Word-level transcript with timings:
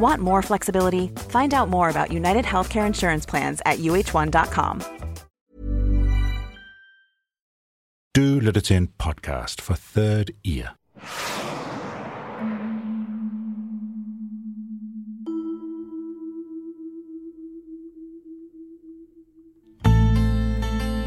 Want 0.00 0.20
more 0.20 0.42
flexibility? 0.42 1.08
Find 1.28 1.54
out 1.54 1.68
more 1.68 1.88
about 1.88 2.12
United 2.12 2.44
Healthcare 2.44 2.86
Insurance 2.86 3.26
Plans 3.26 3.60
at 3.66 3.78
uh1.com. 3.78 4.80
Du 8.16 8.40
lytter 8.40 8.60
podcast 8.98 9.60
for 9.60 9.74
Third 9.74 10.30
Ear. 10.44 10.76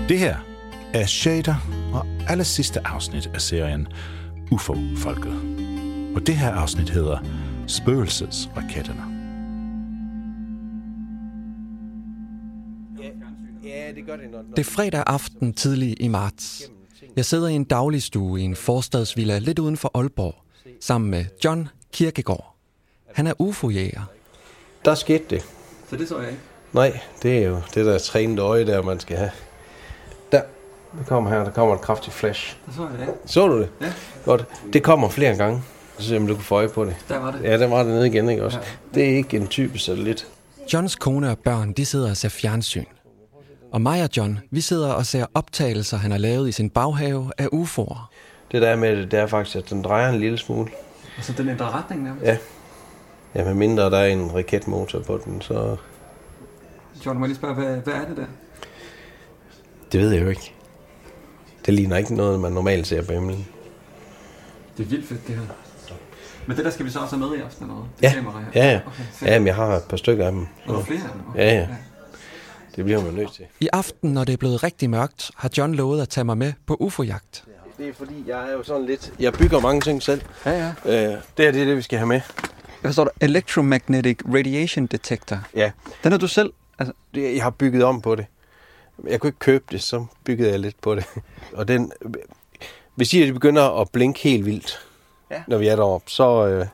Det 0.10 0.20
her 0.20 0.36
er 0.94 1.06
Shader 1.06 1.56
og 1.94 2.06
aller 2.28 2.44
sidste 2.44 2.88
afsnit 2.88 3.28
af 3.34 3.42
serien 3.42 3.88
UFO-folket. 4.52 5.34
Og 6.16 6.28
det 6.28 6.36
her 6.36 6.52
afsnit 6.52 6.90
hedder 6.90 7.20
Spøgelsesraketterne. 7.68 9.02
Ja, 13.64 13.92
det 13.96 14.06
gør 14.06 14.16
det, 14.16 14.32
når, 14.32 14.42
Det 14.56 14.60
er 14.60 14.64
fredag 14.72 15.04
aften 15.08 15.54
tidlig 15.54 16.02
i 16.02 16.08
marts. 16.08 16.64
Jeg 17.16 17.26
sidder 17.26 17.48
i 17.48 17.54
en 17.54 17.64
dagligstue 17.64 18.42
i 18.42 18.44
en 18.44 18.56
forstadsvilla 18.56 19.40
lidt 19.40 19.60
uden 19.60 19.78
for 19.78 19.92
Aalborg, 19.94 20.36
sammen 20.80 21.12
med 21.12 21.26
John 21.46 21.70
Kirkegaard. 21.94 22.56
Han 23.14 23.28
er 23.28 23.34
UFO-jæger. 23.40 24.02
Der 24.86 24.96
skete 24.96 25.24
det. 25.30 25.42
Så 25.90 25.96
det 25.96 26.10
så 26.10 26.20
jeg 26.20 26.30
ikke. 26.30 26.42
Nej, 26.74 27.00
det 27.24 27.38
er 27.44 27.48
jo 27.48 27.62
det 27.74 27.86
der 27.86 27.98
trænede 28.00 28.42
øje, 28.42 28.66
der 28.66 28.82
man 28.82 29.00
skal 29.00 29.18
have. 29.18 29.32
Der, 30.32 30.42
det 31.00 31.08
kommer 31.08 31.30
her, 31.30 31.44
der 31.44 31.52
kommer 31.52 31.76
et 31.76 31.82
kraftigt 31.82 32.16
flash. 32.16 32.58
Det 32.66 32.76
så 32.76 32.82
jeg 32.82 33.02
ikke. 33.02 33.14
Så 33.26 33.48
du 33.48 33.60
det? 33.60 33.70
Ja. 33.82 33.94
Godt. 34.26 34.46
Det 34.74 34.84
kommer 34.84 35.10
flere 35.10 35.36
gange. 35.36 35.62
Så 36.00 36.16
om 36.18 36.28
du 36.28 36.36
kan 36.36 36.44
få 36.44 36.56
øje 36.56 36.70
på 36.70 36.86
det. 36.86 36.96
Der 37.10 37.20
var 37.20 37.32
det. 37.32 37.44
Ja, 37.44 37.58
der 37.58 37.68
var 37.68 37.84
det 37.84 37.88
nede 37.88 38.08
igen, 38.08 38.30
ikke 38.30 38.44
også? 38.44 38.58
Ja. 38.58 38.66
Det 38.94 39.12
er 39.12 39.18
ikke 39.18 39.38
en 39.38 39.48
type 39.48 39.80
satellit. 39.80 40.28
Johns 40.74 40.96
kone 40.96 41.32
og 41.32 41.40
børn, 41.40 41.74
de 41.74 41.86
sidder 41.86 42.10
og 42.10 42.18
ser 42.18 42.30
fjernsyn. 42.30 42.86
Og 43.72 43.82
mig 43.82 44.04
og 44.04 44.10
John, 44.18 44.40
vi 44.52 44.62
sidder 44.62 44.92
og 44.92 45.06
ser 45.06 45.26
optagelser, 45.34 45.98
han 45.98 46.12
har 46.12 46.18
lavet 46.18 46.50
i 46.50 46.52
sin 46.52 46.70
baghave 46.70 47.32
af 47.38 47.48
UFO'er. 47.54 47.98
Det 48.52 48.62
der 48.62 48.68
er 48.68 48.76
med 48.76 48.98
det, 48.98 49.12
det 49.12 49.20
er 49.20 49.28
faktisk, 49.28 49.56
at 49.56 49.70
den 49.70 49.82
drejer 49.82 50.10
en 50.14 50.20
lille 50.20 50.38
smule. 50.38 50.70
Altså, 51.18 51.34
den 51.34 51.50
ændrer 51.50 51.78
retning 51.78 52.04
nærmest. 52.04 52.26
Ja. 52.26 52.38
Ja, 53.36 53.44
med 53.44 53.54
mindre 53.54 53.84
der 53.84 53.98
er 53.98 54.08
en 54.08 54.36
raketmotor 54.36 55.00
på 55.00 55.22
den, 55.26 55.42
så... 55.42 55.76
John, 57.06 57.20
må 57.20 57.26
jeg 57.26 57.28
lige 57.28 57.38
spørge, 57.38 57.54
hvad, 57.54 57.78
hvad 57.78 57.94
er 57.94 58.06
det 58.08 58.18
der? 58.18 58.26
Det 59.92 60.02
ved 60.02 60.12
jeg 60.12 60.24
jo 60.24 60.30
ikke. 60.30 60.54
Det 61.66 61.74
ligner 61.74 61.98
ikke 61.98 62.16
noget, 62.16 62.40
man 62.40 62.52
normalt 62.52 62.88
ser 62.88 63.02
på 63.02 63.14
himlen. 63.14 63.48
Det 64.78 64.86
er 64.86 64.88
vildt 64.88 65.08
fedt, 65.08 65.28
det 65.28 65.36
her. 65.36 65.44
Men 66.48 66.58
det 66.58 66.66
der 66.66 66.72
skal 66.72 66.86
vi 66.86 66.92
så 66.92 67.00
også 67.00 67.16
have 67.18 67.30
med 67.30 67.38
i 67.38 67.42
aften 67.42 67.64
eller 67.64 67.76
noget? 67.76 67.90
Det 67.98 68.04
Ja, 68.04 68.14
kamera 68.14 68.40
her. 68.54 68.64
ja, 68.64 68.72
ja. 68.72 68.80
Okay, 68.88 69.04
fedt. 69.14 69.32
Ja, 69.32 69.40
men 69.40 69.48
jeg 69.48 69.56
har 69.56 69.68
et 69.76 69.84
par 69.84 69.98
stykker 69.98 70.26
af 70.26 70.32
dem. 70.32 70.48
Og 70.66 70.74
der 70.74 70.80
er 70.80 70.84
flere 70.84 71.02
af 71.04 71.10
dem? 71.14 71.22
Okay. 71.30 71.40
Ja, 71.40 71.54
ja. 71.54 71.68
Det 72.76 72.84
bliver 72.86 73.04
man 73.04 73.14
nødt 73.14 73.34
til. 73.34 73.46
I 73.60 73.68
aften, 73.74 74.12
når 74.14 74.24
det 74.24 74.34
er 74.34 74.38
blevet 74.38 74.64
rigtig 74.64 74.90
mørkt, 74.90 75.32
har 75.36 75.50
John 75.58 75.76
lovet 75.76 76.02
at 76.02 76.10
tage 76.10 76.26
mig 76.26 76.38
med 76.38 76.54
på 76.66 76.78
UFO-jagt. 76.80 77.44
Det 77.78 77.88
er 77.90 77.94
fordi, 77.94 78.24
jeg 78.28 78.48
er 78.50 78.52
jo 78.52 78.64
sådan 78.64 78.86
lidt... 78.86 79.14
Jeg 79.20 79.34
bygger 79.34 79.60
mange 79.60 79.82
ting 79.82 80.04
selv. 80.04 80.22
Ja, 80.46 80.52
ja. 80.52 80.68
Øh, 80.86 81.18
det 81.38 81.48
er 81.48 81.52
det, 81.52 81.62
er 81.62 81.66
det, 81.66 81.78
vi 81.78 81.82
skal 81.82 81.98
have 82.00 82.08
med. 82.08 82.22
Hvad 82.82 82.94
står 82.94 83.04
der? 83.04 83.12
Electromagnetic 83.22 84.18
Radiation 84.34 84.86
Detector. 84.86 85.38
Ja, 85.56 85.72
Den 86.04 86.12
har 86.12 86.20
du 86.20 86.28
selv... 86.28 86.54
Altså, 86.80 86.94
det, 87.16 87.36
jeg 87.36 87.44
har 87.44 87.50
bygget 87.50 87.84
om 87.84 88.02
på 88.02 88.16
det. 88.16 88.26
Jeg 89.08 89.20
kunne 89.20 89.28
ikke 89.28 89.40
købe 89.40 89.64
det, 89.72 89.84
så 89.84 90.06
byggede 90.24 90.52
jeg 90.52 90.60
lidt 90.60 90.82
på 90.82 90.96
det. 90.96 91.06
Og 91.54 91.68
den... 91.68 91.92
Hvis 92.96 93.14
I 93.14 93.32
begynder 93.32 93.82
at 93.82 93.90
blinke 93.90 94.20
helt 94.20 94.46
vildt, 94.46 94.80
Ja. 95.32 95.44
når 95.48 95.58
vi 95.58 95.68
er 95.68 95.76
deroppe, 95.76 96.12
så, 96.12 96.48
øh, 96.48 96.66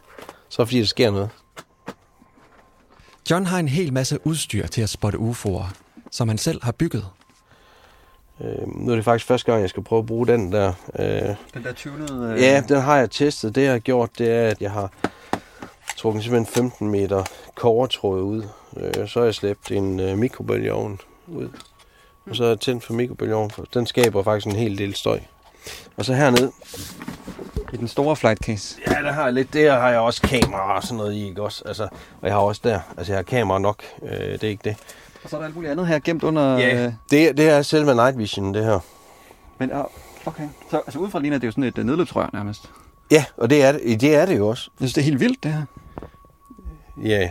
så 0.50 0.62
er 0.62 0.66
det 0.66 0.70
fordi, 0.70 0.80
der 0.80 0.86
sker 0.86 1.12
noget. 1.12 1.30
John 3.32 3.46
har 3.46 3.60
en 3.60 3.68
hel 3.68 3.94
masse 3.94 4.28
udstyr 4.28 4.68
til 4.68 4.82
at 4.82 4.90
spotte 4.90 5.18
UFO'er, 5.18 5.74
som 6.12 6.28
han 6.28 6.38
selv 6.38 6.64
har 6.64 6.72
bygget. 6.72 7.06
Øh, 8.42 8.68
nu 8.76 8.92
er 8.92 8.96
det 8.96 9.06
faktisk 9.06 9.28
første 9.28 9.52
gang, 9.52 9.62
jeg 9.62 9.70
skal 9.70 9.84
prøve 9.84 10.00
at 10.00 10.06
bruge 10.06 10.28
den 10.28 10.52
der. 10.52 10.74
Øh, 11.00 11.36
den 11.54 11.64
der 11.64 11.74
tunede... 11.74 12.34
Øh... 12.34 12.42
Ja, 12.42 12.64
den 12.70 12.82
har 12.82 12.98
jeg 12.98 13.12
testet. 13.12 13.56
Det 13.56 13.64
jeg 13.64 13.72
har 13.72 13.80
gjort, 13.80 14.10
det 14.18 14.32
er, 14.32 14.48
at 14.48 14.62
jeg 14.62 14.72
har 14.72 14.92
trukket 15.98 16.24
simpelthen 16.24 16.54
15 16.54 16.90
meter 16.90 17.24
kovertråd 17.56 18.22
ud. 18.22 18.44
Øh, 18.78 19.08
så 19.08 19.20
har 19.20 19.26
jeg 19.26 19.36
slæbt 19.36 19.72
en 19.72 20.00
øh, 20.00 20.18
mikrobølgeovn 20.18 21.00
ud. 21.28 21.50
Og 22.30 22.36
så 22.36 22.44
har 22.44 22.50
jeg 22.50 22.60
tændt 22.60 22.84
for 22.84 22.94
mikrobølgeovnen, 22.94 23.52
for 23.52 23.66
den 23.74 23.88
skaber 23.88 24.24
faktisk 24.24 24.48
en 24.48 24.56
hel 24.56 24.78
del 24.78 24.96
støj. 24.96 25.20
Og 25.98 26.06
så 26.06 26.14
hernede, 26.14 26.52
I 27.74 27.78
den 27.78 27.88
store 27.88 28.16
flight 28.16 28.40
case. 28.40 28.80
ja, 28.88 28.94
der 29.02 29.12
har 29.12 29.24
jeg 29.24 29.34
lidt, 29.34 29.54
der 29.54 29.80
har 29.80 29.90
jeg 29.90 30.00
også 30.00 30.22
kamera 30.22 30.76
og 30.76 30.84
sådan 30.84 30.98
noget 30.98 31.14
i, 31.14 31.28
ikke 31.28 31.42
også? 31.44 31.64
Altså, 31.66 31.84
og 32.22 32.28
jeg 32.28 32.34
har 32.34 32.40
også 32.40 32.62
der, 32.64 32.80
altså 32.98 33.14
jeg 33.14 33.18
har 33.18 33.24
kamera 33.24 33.60
nok, 33.60 33.84
øh, 34.04 34.10
det 34.12 34.44
er 34.44 34.48
ikke 34.50 34.64
det. 34.64 34.76
Og 35.24 35.30
så 35.30 35.36
er 35.36 35.40
der 35.40 35.46
alt 35.46 35.56
muligt 35.56 35.72
andet 35.72 35.88
her 35.88 36.00
gemt 36.00 36.24
under... 36.24 36.56
Øh... 36.58 36.94
det, 37.12 37.38
det 37.38 37.50
er 37.50 37.62
selve 37.62 37.96
night 37.96 38.18
vision, 38.18 38.54
det 38.54 38.66
her. 38.66 38.80
Men 39.58 39.72
okay. 40.26 40.48
Så 40.72 40.78
altså, 40.78 41.00
udefra 41.00 41.20
ligner 41.20 41.38
det 41.38 41.48
jo 41.48 41.52
sådan 41.52 41.64
et 41.64 41.78
uh, 41.78 41.86
nedløbsrør 41.86 42.30
nærmest. 42.34 42.70
Ja, 43.12 43.26
og 43.38 43.50
det 43.50 43.64
er 43.64 43.72
det, 43.72 44.02
det 44.02 44.16
er 44.16 44.26
det 44.26 44.38
jo 44.38 44.48
også. 44.48 44.70
Jeg 44.74 44.78
synes, 44.90 44.94
det 44.94 45.02
er 45.02 45.06
helt 45.06 45.20
vildt, 45.20 45.44
det 45.44 45.54
her. 45.54 45.64
Ja, 47.04 47.30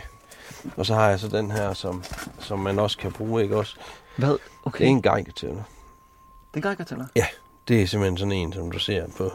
og 0.77 0.85
så 0.85 0.93
har 0.93 1.09
jeg 1.09 1.19
så 1.19 1.27
den 1.27 1.51
her, 1.51 1.73
som, 1.73 2.03
som 2.39 2.59
man 2.59 2.79
også 2.79 2.97
kan 2.97 3.11
bruge, 3.11 3.43
ikke 3.43 3.57
også? 3.57 3.75
Hvad? 4.17 4.29
Det 4.29 4.39
Okay. 4.65 4.85
er 4.85 4.89
en 4.89 5.01
geigertæller. 5.01 5.63
Den 6.53 6.61
grækker 6.61 6.83
til 6.83 6.97
dig. 6.97 7.07
Ja, 7.15 7.25
det 7.67 7.81
er 7.81 7.87
simpelthen 7.87 8.17
sådan 8.17 8.31
en, 8.31 8.53
som 8.53 8.71
du 8.71 8.79
ser 8.79 9.07
på, 9.17 9.31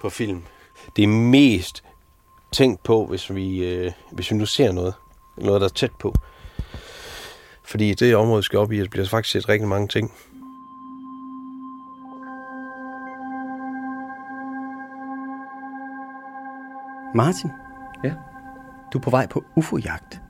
på 0.00 0.10
film. 0.10 0.42
Det 0.96 1.02
er 1.02 1.08
mest 1.08 1.84
tænkt 2.52 2.82
på, 2.82 3.06
hvis 3.06 3.34
vi, 3.34 3.64
øh, 3.64 3.92
hvis 4.12 4.30
vi 4.30 4.36
nu 4.36 4.46
ser 4.46 4.72
noget. 4.72 4.94
Noget, 5.38 5.60
der 5.60 5.66
er 5.66 5.72
tæt 5.72 5.92
på. 6.00 6.14
Fordi 7.64 7.94
det 7.94 8.16
område, 8.16 8.38
vi 8.38 8.42
skal 8.42 8.58
op 8.58 8.72
i, 8.72 8.88
bliver 8.88 9.06
faktisk 9.06 9.32
set 9.32 9.48
rigtig 9.48 9.68
mange 9.68 9.88
ting. 9.88 10.12
Martin? 17.14 17.50
Ja? 18.04 18.12
Du 18.92 18.98
er 18.98 19.02
på 19.02 19.10
vej 19.10 19.26
på 19.26 19.44
UFO-jagt. 19.56 20.20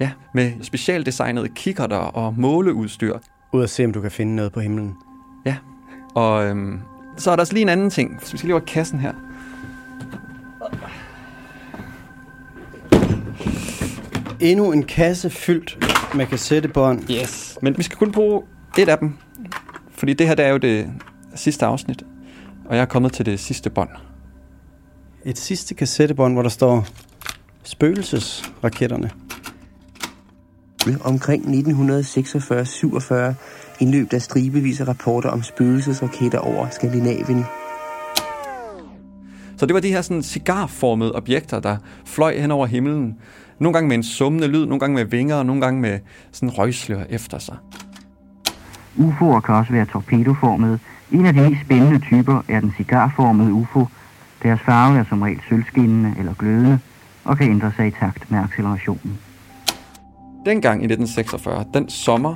Ja, 0.00 0.10
med 0.34 0.52
specialdesignede 0.62 1.48
kikkerter 1.48 1.96
og 1.96 2.34
måleudstyr. 2.38 3.18
Ud 3.52 3.62
at 3.62 3.70
se, 3.70 3.84
om 3.84 3.92
du 3.92 4.00
kan 4.00 4.10
finde 4.10 4.36
noget 4.36 4.52
på 4.52 4.60
himlen. 4.60 4.96
Ja, 5.46 5.56
og 6.14 6.44
øhm, 6.44 6.80
så 7.16 7.30
er 7.30 7.36
der 7.36 7.40
også 7.40 7.52
lige 7.52 7.62
en 7.62 7.68
anden 7.68 7.90
ting. 7.90 8.20
Så 8.22 8.32
vi 8.32 8.38
skal 8.38 8.46
lige 8.46 8.54
over 8.54 8.64
kassen 8.64 8.98
her. 8.98 9.12
Endnu 14.40 14.72
en 14.72 14.82
kasse 14.82 15.30
fyldt 15.30 15.78
med 16.14 16.26
kassettebånd. 16.26 17.10
Yes. 17.10 17.58
Men 17.62 17.78
vi 17.78 17.82
skal 17.82 17.98
kun 17.98 18.12
bruge 18.12 18.42
et 18.78 18.88
af 18.88 18.98
dem, 18.98 19.12
fordi 19.90 20.12
det 20.12 20.26
her 20.26 20.34
det 20.34 20.44
er 20.44 20.48
jo 20.48 20.58
det 20.58 20.90
sidste 21.34 21.66
afsnit, 21.66 22.02
og 22.64 22.76
jeg 22.76 22.82
er 22.82 22.86
kommet 22.86 23.12
til 23.12 23.26
det 23.26 23.40
sidste 23.40 23.70
bånd. 23.70 23.88
Et 25.24 25.38
sidste 25.38 25.74
kassettebånd, 25.74 26.32
hvor 26.32 26.42
der 26.42 26.48
står 26.48 26.86
spøgelsesraketterne. 27.62 29.10
Omkring 31.04 31.44
1946-47 31.44 33.14
indløb 33.80 34.10
der 34.10 34.18
stribevis 34.18 34.80
af 34.80 34.88
rapporter 34.88 35.28
om 35.28 35.42
spøgelsesraketter 35.42 36.38
over 36.38 36.68
Skandinavien. 36.70 37.44
Så 39.56 39.66
det 39.66 39.74
var 39.74 39.80
de 39.80 39.88
her 39.88 40.02
sådan 40.02 40.22
cigarformede 40.22 41.12
objekter, 41.14 41.60
der 41.60 41.76
fløj 42.04 42.38
hen 42.38 42.50
over 42.50 42.66
himlen. 42.66 43.16
Nogle 43.58 43.72
gange 43.72 43.88
med 43.88 43.96
en 43.96 44.02
summende 44.02 44.46
lyd, 44.46 44.66
nogle 44.66 44.80
gange 44.80 44.94
med 44.94 45.04
vinger, 45.04 45.36
og 45.36 45.46
nogle 45.46 45.62
gange 45.62 45.80
med 45.80 45.98
sådan 46.32 46.50
røgslør 46.50 47.04
efter 47.10 47.38
sig. 47.38 47.56
UFO'er 48.98 49.40
kan 49.40 49.54
også 49.54 49.72
være 49.72 49.86
torpedoformede. 49.86 50.78
En 51.12 51.26
af 51.26 51.32
de 51.34 51.40
mest 51.40 51.60
spændende 51.64 51.98
typer 51.98 52.42
er 52.48 52.60
den 52.60 52.72
cigarformede 52.76 53.52
UFO. 53.52 53.86
Deres 54.42 54.60
farve 54.60 54.98
er 54.98 55.04
som 55.08 55.22
regel 55.22 55.40
sølvskinnende 55.48 56.14
eller 56.18 56.34
glødende 56.34 56.78
og 57.24 57.38
kan 57.38 57.50
ændre 57.50 57.72
sig 57.76 57.86
i 57.86 57.90
takt 57.90 58.30
med 58.30 58.38
accelerationen. 58.38 59.18
Dengang 60.46 60.82
i 60.82 60.84
1946, 60.84 61.64
den 61.74 61.88
sommer, 61.88 62.34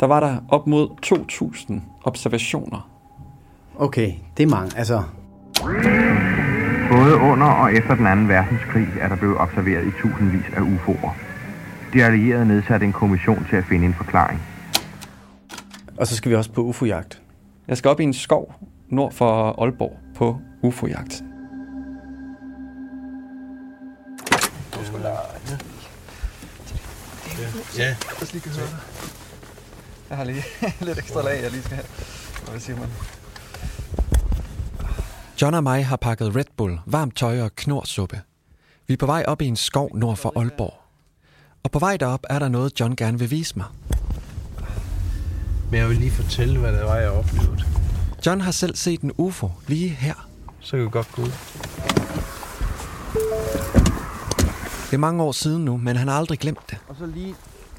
der 0.00 0.06
var 0.06 0.20
der 0.20 0.36
op 0.48 0.66
mod 0.66 0.88
2.000 1.06 1.74
observationer. 2.04 2.90
Okay, 3.78 4.12
det 4.36 4.42
er 4.42 4.46
mange. 4.50 4.78
Altså, 4.78 5.02
Både 6.90 7.14
under 7.16 7.46
og 7.46 7.74
efter 7.74 7.94
den 7.94 8.06
anden 8.06 8.28
verdenskrig 8.28 8.88
er 9.00 9.08
der 9.08 9.16
blevet 9.16 9.38
observeret 9.38 9.86
i 9.86 9.90
tusindvis 9.90 10.44
af 10.56 10.60
UFO'er. 10.60 11.10
De 11.92 12.04
allierede 12.04 12.46
nedsatte 12.46 12.86
en 12.86 12.92
kommission 12.92 13.46
til 13.50 13.56
at 13.56 13.64
finde 13.64 13.86
en 13.86 13.94
forklaring. 13.94 14.40
og 15.96 16.06
så 16.06 16.16
skal 16.16 16.30
vi 16.30 16.36
også 16.36 16.52
på 16.52 16.62
UFO-jagt. 16.62 17.22
Jeg 17.68 17.76
skal 17.76 17.88
op 17.90 18.00
i 18.00 18.04
en 18.04 18.12
skov 18.12 18.54
nord 18.88 19.12
for 19.12 19.62
Aalborg 19.62 19.96
på 20.16 20.36
UFO-jagt. 20.62 21.24
Ja. 27.78 27.96
Jeg 30.10 30.16
har 30.16 30.24
lige 30.24 30.44
lidt 30.86 30.98
ekstra 30.98 31.22
lag, 31.22 31.42
jeg 31.42 31.50
lige 31.50 31.62
skal 31.62 31.76
have. 31.76 31.86
Hvad 32.50 32.60
siger 32.60 32.76
man? 32.78 32.88
John 35.42 35.54
og 35.54 35.62
mig 35.62 35.86
har 35.86 35.96
pakket 35.96 36.36
Red 36.36 36.44
Bull, 36.56 36.78
varmt 36.86 37.16
tøj 37.16 37.40
og 37.42 37.56
knorsuppe. 37.56 38.20
Vi 38.86 38.92
er 38.94 38.98
på 38.98 39.06
vej 39.06 39.24
op 39.28 39.42
i 39.42 39.46
en 39.46 39.56
skov 39.56 39.96
nord 39.96 40.16
for 40.16 40.32
Aalborg. 40.36 40.74
Og 41.62 41.70
på 41.70 41.78
vej 41.78 41.96
derop 41.96 42.24
er 42.30 42.38
der 42.38 42.48
noget, 42.48 42.80
John 42.80 42.96
gerne 42.96 43.18
vil 43.18 43.30
vise 43.30 43.54
mig. 43.56 43.66
Men 45.70 45.80
jeg 45.80 45.88
vil 45.88 45.96
lige 45.96 46.10
fortælle, 46.10 46.58
hvad 46.58 46.72
det 46.72 46.84
var, 46.84 46.96
jeg 46.96 47.10
oplevede. 47.10 47.64
John 48.26 48.40
har 48.40 48.50
selv 48.52 48.76
set 48.76 49.00
en 49.00 49.12
UFO 49.16 49.50
lige 49.66 49.88
her. 49.88 50.28
Så 50.60 50.70
kan 50.76 50.84
vi 50.84 50.90
godt 50.90 51.12
gå 51.12 51.22
ud. 51.22 51.30
Det 54.90 54.96
er 54.96 54.98
mange 54.98 55.22
år 55.22 55.32
siden 55.32 55.64
nu, 55.64 55.76
men 55.76 55.96
han 55.96 56.08
har 56.08 56.18
aldrig 56.18 56.38
glemt 56.38 56.70
det. 56.70 56.78
Så 57.02 57.06
lige 57.06 57.34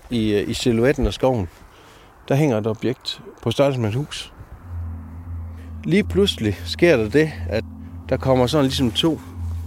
i, 0.09 0.33
øh, 0.33 0.49
i 0.49 0.53
silhuetten 0.53 1.07
af 1.07 1.13
skoven, 1.13 1.47
der 2.27 2.35
hænger 2.35 2.57
et 2.57 2.67
objekt 2.67 3.21
på 3.41 3.51
størrelse 3.51 3.79
med 3.79 3.89
et 3.89 3.95
hus. 3.95 4.33
Lige 5.83 6.03
pludselig 6.03 6.57
sker 6.65 6.97
der 6.97 7.09
det, 7.09 7.31
at 7.49 7.63
der 8.09 8.17
kommer 8.17 8.47
sådan 8.47 8.65
ligesom 8.65 8.91
to 8.91 9.19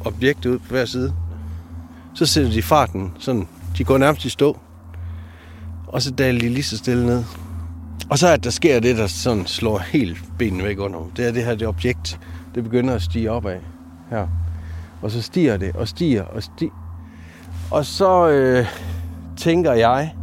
objekter 0.04 0.50
ud 0.50 0.58
på 0.58 0.64
hver 0.68 0.84
side. 0.84 1.14
Så 2.14 2.26
sætter 2.26 2.52
de 2.52 2.62
farten 2.62 3.12
sådan, 3.18 3.48
de 3.78 3.84
går 3.84 3.98
nærmest 3.98 4.24
i 4.24 4.28
stå. 4.28 4.58
Og 5.86 6.02
så 6.02 6.10
daler 6.10 6.40
de 6.40 6.48
lige 6.48 6.62
så 6.62 6.76
stille 6.76 7.06
ned. 7.06 7.24
Og 8.10 8.18
så 8.18 8.28
at 8.28 8.44
der 8.44 8.50
sker 8.50 8.80
det, 8.80 8.96
der 8.96 9.06
sådan 9.06 9.46
slår 9.46 9.78
helt 9.78 10.24
benene 10.38 10.64
væk 10.64 10.78
under 10.78 10.98
dem. 10.98 11.10
Det 11.10 11.26
er 11.28 11.32
det 11.32 11.44
her 11.44 11.54
det 11.54 11.68
objekt, 11.68 12.20
det 12.54 12.64
begynder 12.64 12.94
at 12.94 13.02
stige 13.02 13.30
opad 13.30 13.60
her. 14.10 14.28
Og 15.02 15.10
så 15.10 15.22
stiger 15.22 15.56
det, 15.56 15.76
og 15.76 15.88
stiger, 15.88 16.22
og 16.22 16.42
stiger. 16.42 16.72
Og 17.70 17.86
så 17.86 18.28
øh, 18.28 18.66
tænker 19.36 19.72
jeg, 19.72 20.14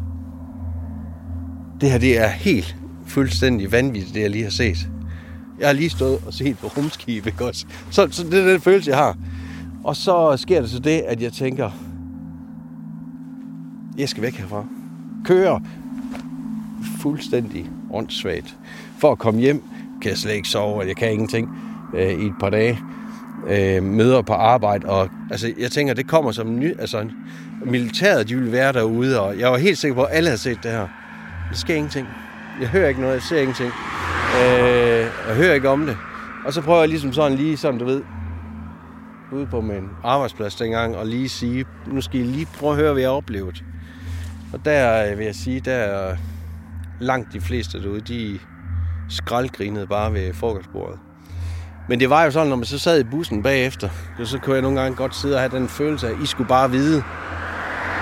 det 1.82 1.92
her 1.92 1.98
det 1.98 2.20
er 2.20 2.28
helt 2.28 2.76
fuldstændig 3.06 3.72
vanvittigt, 3.72 4.14
det 4.14 4.22
jeg 4.22 4.30
lige 4.30 4.44
har 4.44 4.52
set. 4.52 4.90
Jeg 5.60 5.68
har 5.68 5.74
lige 5.74 5.90
stået 5.90 6.20
og 6.28 6.34
set 6.34 6.58
på 6.58 6.68
rumskib, 6.68 7.28
ikke 7.28 7.46
også? 7.46 7.66
Så, 7.92 8.08
så 8.12 8.24
det 8.24 8.40
er 8.40 8.52
den 8.52 8.62
følelse, 8.62 8.90
jeg 8.90 8.98
har. 8.98 9.18
Og 9.84 9.96
så 9.96 10.38
sker 10.38 10.62
der 10.62 10.68
så 10.68 10.80
det, 10.80 11.02
at 11.02 11.22
jeg 11.22 11.34
tænker, 11.34 11.72
jeg 13.98 14.10
skal 14.10 14.24
væk 14.24 14.36
herfra. 14.36 14.66
Kører 15.26 15.60
fuldstændig 17.02 17.70
åndssvagt. 17.92 18.58
For 19.00 19.12
at 19.12 19.18
komme 19.18 19.40
hjem, 19.40 19.64
kan 20.02 20.10
jeg 20.10 20.18
slet 20.18 20.34
ikke 20.34 20.50
sove, 20.50 20.76
og 20.76 20.88
jeg 20.88 20.96
kan 20.96 21.12
ingenting 21.12 21.50
øh, 21.94 22.10
i 22.10 22.26
et 22.26 22.34
par 22.40 22.50
dage. 22.50 22.80
Øh, 23.50 23.84
møder 23.84 24.22
på 24.22 24.34
arbejde, 24.34 24.90
og 24.90 25.10
altså, 25.32 25.54
jeg 25.60 25.72
tænker, 25.72 25.94
det 25.94 26.08
kommer 26.08 26.32
som 26.32 26.60
ny... 26.60 26.80
Altså, 26.80 27.10
militæret, 27.66 28.30
de 28.30 28.36
ville 28.36 28.52
være 28.52 28.74
derude, 28.74 29.22
og 29.22 29.40
jeg 29.40 29.52
var 29.52 29.58
helt 29.58 29.78
sikker 29.78 29.96
på, 29.96 30.04
at 30.04 30.18
alle 30.18 30.30
havde 30.30 30.42
set 30.42 30.64
det 30.64 30.72
her. 30.72 30.88
Der 31.50 31.56
sker 31.56 31.76
ingenting. 31.76 32.08
Jeg 32.62 32.70
hører 32.70 32.88
ikke 32.88 33.02
noget, 33.02 33.14
jeg 33.14 33.22
ser 33.22 33.40
ingenting. 33.40 33.72
Øh, 34.36 35.08
jeg 35.28 35.36
hører 35.36 35.54
ikke 35.54 35.70
om 35.70 35.86
det. 35.86 35.98
Og 36.46 36.54
så 36.54 36.62
prøver 36.62 36.80
jeg 36.80 36.90
ligesom 36.90 37.14
sådan 37.14 37.38
lige, 37.38 37.58
som 37.58 37.80
du 37.80 37.86
ved, 37.86 38.02
ude 39.32 39.46
på 39.46 39.62
min 39.62 39.90
arbejdsplads 40.04 40.56
dengang, 40.56 40.98
og 40.98 41.08
lige 41.08 41.30
sige, 41.30 41.66
nu 41.88 42.02
skal 42.02 42.20
I 42.20 42.24
lige 42.24 42.48
prøve 42.60 42.72
at 42.72 42.78
høre, 42.78 42.94
hvad 42.94 43.02
jeg 43.02 43.10
har 43.10 43.16
oplevet. 43.16 43.64
Og 44.54 44.66
der 44.66 45.12
øh, 45.12 45.18
vil 45.18 45.26
jeg 45.26 45.36
sige, 45.36 45.60
der 45.60 45.74
er 45.74 46.16
langt 47.00 47.34
de 47.34 47.42
fleste 47.42 47.84
derude, 47.84 48.02
de 48.02 48.40
skraldgrinede 49.10 49.88
bare 49.88 50.14
ved 50.14 50.34
frokostbordet. 50.34 51.00
Men 51.90 52.00
det 52.00 52.10
var 52.10 52.24
jo 52.24 52.32
sådan, 52.32 52.48
når 52.48 52.56
man 52.56 52.66
så 52.66 52.80
sad 52.80 53.00
i 53.00 53.04
bussen 53.04 53.44
bagefter, 53.44 53.90
så 54.24 54.40
kunne 54.40 54.54
jeg 54.54 54.62
nogle 54.62 54.82
gange 54.82 54.96
godt 54.96 55.16
sidde 55.16 55.36
og 55.36 55.42
have 55.42 55.58
den 55.58 55.68
følelse 55.68 56.08
af, 56.08 56.12
at 56.12 56.18
I 56.24 56.26
skulle 56.26 56.48
bare 56.48 56.72
vide, 56.72 57.04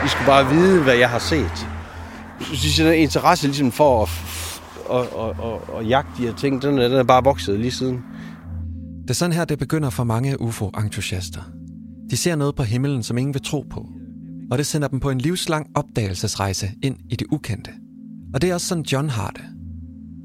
i 0.05 0.07
skal 0.07 0.25
bare 0.25 0.49
vide, 0.49 0.83
hvad 0.83 0.95
jeg 0.95 1.09
har 1.09 1.19
set. 1.19 1.67
Så 2.39 2.55
synes 2.55 2.79
jeg, 2.79 2.97
interesse 2.97 3.47
ligesom 3.47 3.71
for 3.71 4.03
at, 4.03 4.09
at, 4.91 5.07
at, 5.19 5.51
at, 5.51 5.79
at 5.79 5.89
jagte 5.89 6.11
de 6.17 6.27
her 6.27 6.35
ting, 6.35 6.61
den 6.61 6.79
er, 6.79 6.87
den 6.87 6.97
er 6.97 7.03
bare 7.03 7.23
vokset 7.23 7.59
lige 7.59 7.71
siden. 7.71 8.03
Det 9.01 9.09
er 9.09 9.13
sådan 9.13 9.33
her, 9.33 9.45
det 9.45 9.59
begynder 9.59 9.89
for 9.89 10.03
mange 10.03 10.41
UFO-entusiaster. 10.41 11.41
De 12.09 12.17
ser 12.17 12.35
noget 12.35 12.55
på 12.55 12.63
himlen, 12.63 13.03
som 13.03 13.17
ingen 13.17 13.33
vil 13.33 13.41
tro 13.43 13.65
på. 13.69 13.89
Og 14.51 14.57
det 14.57 14.65
sender 14.65 14.87
dem 14.87 14.99
på 14.99 15.09
en 15.09 15.17
livslang 15.17 15.67
opdagelsesrejse 15.75 16.71
ind 16.83 16.97
i 17.09 17.15
det 17.15 17.27
ukendte. 17.31 17.71
Og 18.33 18.41
det 18.41 18.49
er 18.49 18.53
også 18.53 18.67
sådan, 18.67 18.83
John 18.83 19.09
har 19.09 19.29
det. 19.29 19.43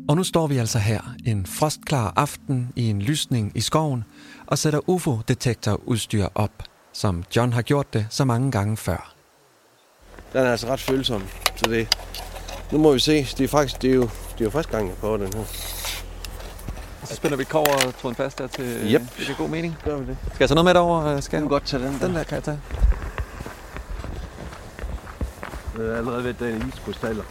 Og 0.08 0.16
nu 0.16 0.24
står 0.24 0.46
vi 0.46 0.56
altså 0.56 0.78
her 0.78 1.00
en 1.26 1.46
frostklar 1.46 2.12
aften 2.16 2.68
i 2.76 2.90
en 2.90 3.02
lysning 3.02 3.52
i 3.54 3.60
skoven 3.60 4.04
og 4.46 4.58
sætter 4.58 4.80
UFO-detektorudstyr 4.90 6.26
op, 6.34 6.62
som 6.92 7.24
John 7.36 7.52
har 7.52 7.62
gjort 7.62 7.94
det 7.94 8.06
så 8.10 8.24
mange 8.24 8.50
gange 8.50 8.76
før. 8.76 9.15
Den 10.36 10.46
er 10.46 10.50
altså 10.50 10.66
ret 10.66 10.80
følsom, 10.80 11.22
så 11.56 11.70
det... 11.70 11.96
Nu 12.72 12.78
må 12.78 12.92
vi 12.92 12.98
se. 12.98 13.12
Det 13.38 13.40
er 13.40 13.48
faktisk, 13.48 13.82
det 13.82 13.90
er 13.90 13.94
jo, 13.94 14.02
det 14.02 14.40
er 14.40 14.44
jo 14.44 14.50
første 14.50 14.72
gang, 14.72 14.88
jeg 14.88 14.96
prøver 14.96 15.16
den 15.16 15.32
her. 15.34 15.44
Så 17.04 17.16
spænder 17.16 17.36
vi 17.36 17.44
kover 17.44 18.14
fast 18.16 18.38
der 18.38 18.46
til 18.46 18.64
Yep. 18.64 19.02
det 19.18 19.28
er 19.30 19.34
god 19.38 19.48
mening. 19.48 19.76
Gør 19.84 19.96
vi 19.96 20.06
det? 20.06 20.16
Skal 20.26 20.36
jeg 20.40 20.48
så 20.48 20.54
noget 20.54 20.64
med 20.64 20.74
derover? 20.74 21.20
Skal 21.20 21.38
Du 21.40 21.42
kan 21.44 21.48
godt 21.48 21.66
tage 21.66 21.82
den 21.82 21.92
der. 21.92 22.06
Den 22.06 22.16
der 22.16 22.24
kan 22.24 22.34
jeg 22.34 22.44
tage. 22.44 22.60
Jeg 25.78 25.86
er 25.86 25.96
allerede 25.96 26.24
ved 26.24 26.34
den 26.34 26.72
iskrystaller. 26.74 27.24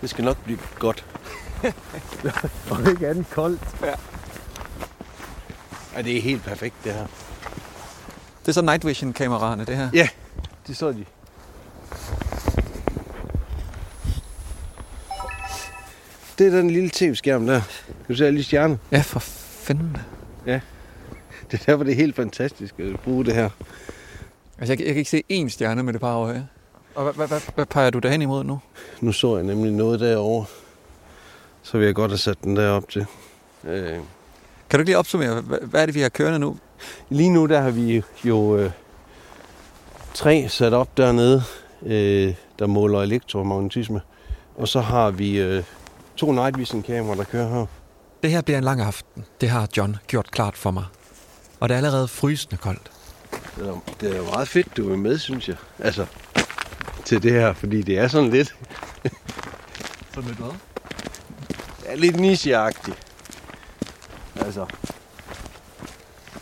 Det 0.00 0.10
skal 0.10 0.24
nok 0.24 0.36
blive 0.44 0.58
godt. 0.78 1.04
og 2.70 2.90
ikke 2.90 3.08
andet 3.08 3.30
koldt. 3.30 3.60
Ja. 3.82 3.94
Ja, 5.96 6.02
det 6.02 6.16
er 6.16 6.20
helt 6.22 6.44
perfekt, 6.44 6.74
det 6.84 6.92
her. 6.92 7.06
Det 8.40 8.48
er 8.48 8.52
så 8.52 8.62
night 8.62 8.86
vision 8.86 9.12
kameraerne, 9.12 9.64
det 9.64 9.76
her. 9.76 9.90
Ja, 9.94 10.08
det 10.66 10.76
så 10.76 10.92
de. 10.92 11.04
Det 16.38 16.46
er 16.46 16.50
den 16.50 16.70
lille 16.70 16.90
tv-skærm 16.92 17.46
der. 17.46 17.60
Kan 17.86 17.94
du 18.08 18.14
se 18.16 18.26
alle 18.26 18.38
de 18.38 18.44
stjerner? 18.44 18.76
Ja, 18.92 19.00
for 19.00 19.18
fanden. 19.20 19.96
Det 21.50 21.60
er 21.60 21.64
derfor, 21.66 21.84
det 21.84 21.92
er 21.92 21.96
helt 21.96 22.16
fantastisk 22.16 22.74
at 22.78 23.00
bruge 23.00 23.24
det 23.24 23.34
her. 23.34 23.50
Altså, 24.58 24.72
jeg, 24.72 24.80
jeg 24.80 24.86
kan 24.86 24.96
ikke 24.96 25.10
se 25.10 25.22
én 25.32 25.48
stjerne 25.48 25.82
med 25.82 25.92
det 25.92 26.00
par 26.00 26.16
øje. 26.16 26.48
Og 26.94 27.02
hvad, 27.04 27.12
hvad, 27.14 27.28
hvad, 27.28 27.40
hvad 27.54 27.66
peger 27.66 27.90
du 27.90 27.98
derhen 27.98 28.22
imod 28.22 28.44
nu? 28.44 28.58
Nu 29.00 29.12
så 29.12 29.36
jeg 29.36 29.44
nemlig 29.44 29.72
noget 29.72 30.00
derovre. 30.00 30.46
Så 31.62 31.78
vil 31.78 31.84
jeg 31.86 31.94
godt 31.94 32.10
have 32.10 32.18
sat 32.18 32.36
den 32.44 32.56
der 32.56 32.68
op 32.70 32.88
til. 32.88 33.06
Øh, 33.64 33.90
Kan 33.90 33.98
du 34.72 34.78
ikke 34.78 34.84
lige 34.84 34.98
opsummere, 34.98 35.40
hvad, 35.40 35.58
hvad 35.62 35.82
er 35.82 35.86
det, 35.86 35.94
vi 35.94 36.00
har 36.00 36.08
kørende 36.08 36.38
nu? 36.38 36.56
Lige 37.10 37.30
nu 37.30 37.46
der 37.46 37.60
har 37.60 37.70
vi 37.70 38.02
jo 38.24 38.56
øh, 38.56 38.70
tre 40.14 40.46
sat 40.48 40.72
op 40.72 40.96
dernede, 40.96 41.42
øh, 41.86 42.34
der 42.58 42.66
måler 42.66 43.02
elektromagnetisme. 43.02 44.00
Og 44.56 44.68
så 44.68 44.80
har 44.80 45.10
vi 45.10 45.38
øh, 45.40 45.62
to 46.16 46.32
night 46.32 46.58
vision 46.58 46.82
kameraer, 46.82 47.14
der 47.14 47.24
kører 47.24 47.48
her. 47.48 47.66
Det 48.22 48.30
her 48.30 48.40
bliver 48.40 48.58
en 48.58 48.64
lang 48.64 48.80
aften. 48.80 49.24
Det 49.40 49.48
har 49.48 49.68
John 49.76 49.96
gjort 50.06 50.30
klart 50.30 50.56
for 50.56 50.70
mig. 50.70 50.84
Og 51.60 51.68
det 51.68 51.74
er 51.74 51.78
allerede 51.78 52.08
frysende 52.08 52.56
koldt. 52.56 52.90
Det 53.56 53.68
er, 53.68 53.80
det 54.00 54.12
er 54.12 54.16
jo 54.16 54.24
meget 54.24 54.48
fedt, 54.48 54.76
du 54.76 54.92
er 54.92 54.96
med, 54.96 55.18
synes 55.18 55.48
jeg. 55.48 55.56
Altså, 55.78 56.06
til 57.04 57.22
det 57.22 57.32
her, 57.32 57.52
fordi 57.52 57.82
det 57.82 57.98
er 57.98 58.08
sådan 58.08 58.30
lidt... 58.30 58.56
Sådan 60.14 60.28
lidt 60.28 60.38
hvad? 60.38 60.52
er 61.86 61.96
lidt 61.96 62.20
nicheagtigt. 62.20 62.98
Altså, 64.36 64.66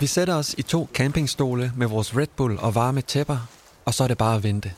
Vi 0.00 0.06
sætter 0.06 0.34
os 0.34 0.54
i 0.58 0.62
to 0.62 0.88
campingstole 0.94 1.72
med 1.76 1.86
vores 1.86 2.16
Red 2.16 2.26
Bull 2.36 2.58
og 2.58 2.74
varme 2.74 3.00
tæpper, 3.00 3.48
og 3.84 3.94
så 3.94 4.04
er 4.04 4.08
det 4.08 4.18
bare 4.18 4.36
at 4.36 4.42
vente. 4.42 4.72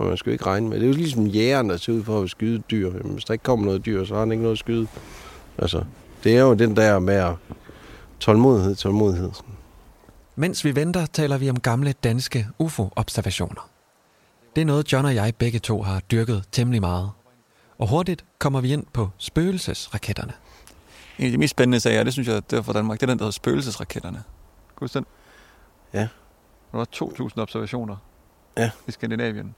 Og 0.00 0.06
man 0.06 0.16
skal 0.16 0.30
jo 0.30 0.32
ikke 0.32 0.46
regne 0.46 0.68
med. 0.68 0.76
Det 0.80 0.84
er 0.84 0.88
jo 0.88 0.94
ligesom 0.96 1.26
jægeren, 1.26 1.70
der 1.70 1.76
ser 1.76 1.92
ud 1.92 2.04
for 2.04 2.22
at 2.22 2.30
skyde 2.30 2.58
dyr. 2.70 2.86
Jamen, 2.92 3.12
hvis 3.12 3.24
der 3.24 3.32
ikke 3.32 3.42
kommer 3.42 3.66
noget 3.66 3.86
dyr, 3.86 4.04
så 4.04 4.14
har 4.14 4.20
han 4.20 4.32
ikke 4.32 4.42
noget 4.42 4.54
at 4.54 4.58
skyde. 4.58 4.86
Altså, 5.58 5.84
det 6.24 6.36
er 6.36 6.40
jo 6.40 6.54
den 6.54 6.76
der 6.76 6.98
med 6.98 7.34
tålmodighed, 8.20 8.74
tålmodighed. 8.76 9.30
Mens 10.36 10.64
vi 10.64 10.74
venter, 10.74 11.06
taler 11.06 11.38
vi 11.38 11.50
om 11.50 11.60
gamle 11.60 11.92
danske 12.04 12.46
UFO-observationer. 12.58 13.70
Det 14.56 14.60
er 14.62 14.66
noget, 14.66 14.92
John 14.92 15.04
og 15.06 15.14
jeg 15.14 15.34
begge 15.38 15.58
to 15.58 15.82
har 15.82 16.00
dyrket 16.00 16.44
temmelig 16.52 16.80
meget. 16.80 17.10
Og 17.78 17.88
hurtigt 17.88 18.24
kommer 18.38 18.60
vi 18.60 18.72
ind 18.72 18.84
på 18.92 19.08
spøgelsesraketterne. 19.18 20.32
En 21.18 21.24
af 21.24 21.30
de 21.32 21.38
mest 21.38 21.50
spændende 21.50 21.80
sager, 21.80 22.04
det 22.04 22.12
synes 22.12 22.28
jeg, 22.28 22.50
det 22.50 22.58
er 22.58 22.62
fra 22.62 22.72
Danmark, 22.72 23.00
det 23.00 23.06
er 23.06 23.10
den, 23.10 23.18
der 23.18 23.24
hedder 23.24 23.32
spøgelsesraketterne. 23.32 24.22
Kan 24.78 24.88
du 24.88 24.98
den? 24.98 25.06
Ja. 25.92 26.08
Der 26.72 26.78
var 26.78 26.86
2.000 26.96 27.40
observationer 27.42 27.96
Ja. 28.56 28.70
i 28.88 28.90
Skandinavien. 28.90 29.54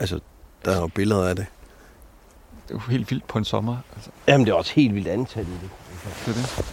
Altså, 0.00 0.20
der 0.64 0.72
er 0.76 0.80
jo 0.80 0.86
billeder 0.86 1.28
af 1.28 1.36
det. 1.36 1.46
Det 2.68 2.74
er 2.74 2.74
jo 2.74 2.90
helt 2.90 3.10
vildt 3.10 3.26
på 3.26 3.38
en 3.38 3.44
sommer. 3.44 3.76
Altså, 3.94 4.10
Jamen, 4.28 4.46
det 4.46 4.52
er 4.52 4.56
også 4.56 4.72
helt 4.74 4.94
vildt 4.94 5.08
antal 5.08 5.46
i 5.46 5.50
det. 5.50 5.70
det 6.26 6.28
er 6.28 6.32
det. 6.32 6.64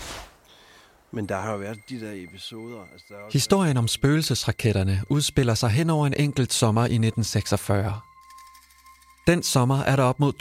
Men 1.11 1.29
der 1.29 1.41
har 1.41 1.51
jo 1.51 1.57
været 1.57 1.77
de 1.89 1.99
der 1.99 2.11
episoder. 2.13 2.81
Altså, 2.93 3.05
der 3.09 3.15
er 3.15 3.19
også... 3.19 3.35
Historien 3.35 3.77
om 3.77 3.87
spøgelsesraketterne 3.87 5.01
udspiller 5.09 5.53
sig 5.53 5.69
hen 5.69 5.89
over 5.89 6.07
en 6.07 6.13
enkelt 6.17 6.53
sommer 6.53 6.81
i 6.81 6.83
1946. 6.85 7.99
Den 9.27 9.43
sommer 9.43 9.79
er 9.79 9.95
der 9.95 10.03
op 10.03 10.19
mod 10.19 10.33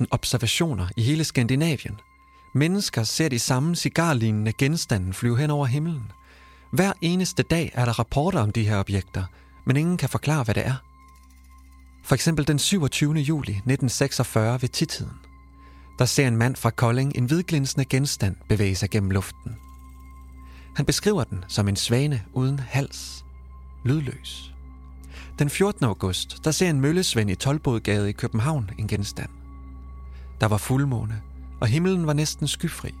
2.000 0.00 0.06
observationer 0.10 0.86
i 0.96 1.02
hele 1.02 1.24
Skandinavien. 1.24 2.00
Mennesker 2.54 3.02
ser 3.02 3.28
de 3.28 3.38
samme 3.38 3.76
cigarlignende 3.76 4.52
genstande 4.52 5.12
flyve 5.12 5.38
hen 5.38 5.50
over 5.50 5.66
himlen. 5.66 6.12
Hver 6.72 6.92
eneste 7.00 7.42
dag 7.42 7.70
er 7.74 7.84
der 7.84 7.98
rapporter 7.98 8.40
om 8.40 8.52
de 8.52 8.68
her 8.68 8.78
objekter, 8.78 9.24
men 9.66 9.76
ingen 9.76 9.96
kan 9.96 10.08
forklare, 10.08 10.44
hvad 10.44 10.54
det 10.54 10.66
er. 10.66 10.74
For 12.06 12.14
eksempel 12.14 12.46
den 12.46 12.58
27. 12.58 13.14
juli 13.14 13.52
1946 13.52 14.62
ved 14.62 14.68
titiden. 14.68 15.12
Der 15.98 16.04
ser 16.04 16.28
en 16.28 16.36
mand 16.36 16.56
fra 16.56 16.70
Kolding 16.70 17.16
en 17.16 17.24
hvidglinsende 17.24 17.84
genstand 17.84 18.36
bevæge 18.48 18.74
sig 18.74 18.90
gennem 18.90 19.10
luften. 19.10 19.56
Han 20.76 20.86
beskriver 20.86 21.24
den 21.24 21.44
som 21.48 21.68
en 21.68 21.76
svane 21.76 22.22
uden 22.32 22.58
hals. 22.58 23.24
Lydløs. 23.84 24.54
Den 25.38 25.50
14. 25.50 25.84
august, 25.84 26.44
der 26.44 26.50
ser 26.50 26.70
en 26.70 26.80
møllesvend 26.80 27.30
i 27.30 27.34
Tolbodgade 27.34 28.08
i 28.08 28.12
København 28.12 28.70
en 28.78 28.88
genstand. 28.88 29.30
Der 30.40 30.46
var 30.46 30.58
fuldmåne, 30.58 31.22
og 31.60 31.66
himlen 31.66 32.06
var 32.06 32.12
næsten 32.12 32.48
skyfri. 32.48 32.94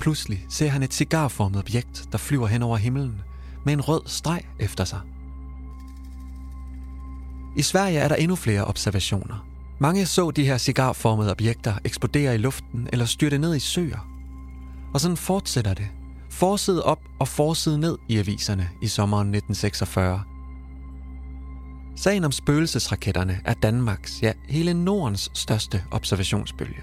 Pludselig 0.00 0.46
ser 0.48 0.68
han 0.68 0.82
et 0.82 0.94
cigarformet 0.94 1.58
objekt, 1.60 2.08
der 2.12 2.18
flyver 2.18 2.46
hen 2.46 2.62
over 2.62 2.76
himlen, 2.76 3.22
med 3.64 3.72
en 3.72 3.80
rød 3.80 4.02
streg 4.06 4.42
efter 4.58 4.84
sig. 4.84 5.00
I 7.56 7.62
Sverige 7.62 7.98
er 7.98 8.08
der 8.08 8.14
endnu 8.14 8.36
flere 8.36 8.64
observationer. 8.64 9.46
Mange 9.78 10.06
så 10.06 10.30
de 10.30 10.44
her 10.44 10.58
cigarformede 10.58 11.30
objekter 11.30 11.74
eksplodere 11.84 12.34
i 12.34 12.38
luften 12.38 12.88
eller 12.92 13.04
styrte 13.04 13.38
ned 13.38 13.56
i 13.56 13.60
søer. 13.60 14.08
Og 14.94 15.00
sådan 15.00 15.16
fortsætter 15.16 15.74
det. 15.74 15.88
Forside 16.30 16.82
op 16.82 16.98
og 17.18 17.28
forside 17.28 17.78
ned 17.78 17.98
i 18.08 18.18
aviserne 18.18 18.68
i 18.82 18.86
sommeren 18.86 19.28
1946. 19.28 20.22
Sagen 21.96 22.24
om 22.24 22.32
spøgelsesraketterne 22.32 23.40
er 23.44 23.54
Danmarks, 23.54 24.22
ja 24.22 24.32
hele 24.48 24.74
Nordens 24.74 25.30
største 25.34 25.84
observationsbølge. 25.90 26.82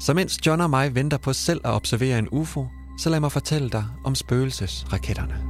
Så 0.00 0.14
mens 0.14 0.46
John 0.46 0.60
og 0.60 0.70
mig 0.70 0.94
venter 0.94 1.18
på 1.18 1.32
selv 1.32 1.60
at 1.64 1.70
observere 1.70 2.18
en 2.18 2.28
UFO, 2.32 2.66
så 2.98 3.10
lad 3.10 3.20
mig 3.20 3.32
fortælle 3.32 3.70
dig 3.70 3.84
om 4.04 4.14
spøgelsesraketterne. 4.14 5.49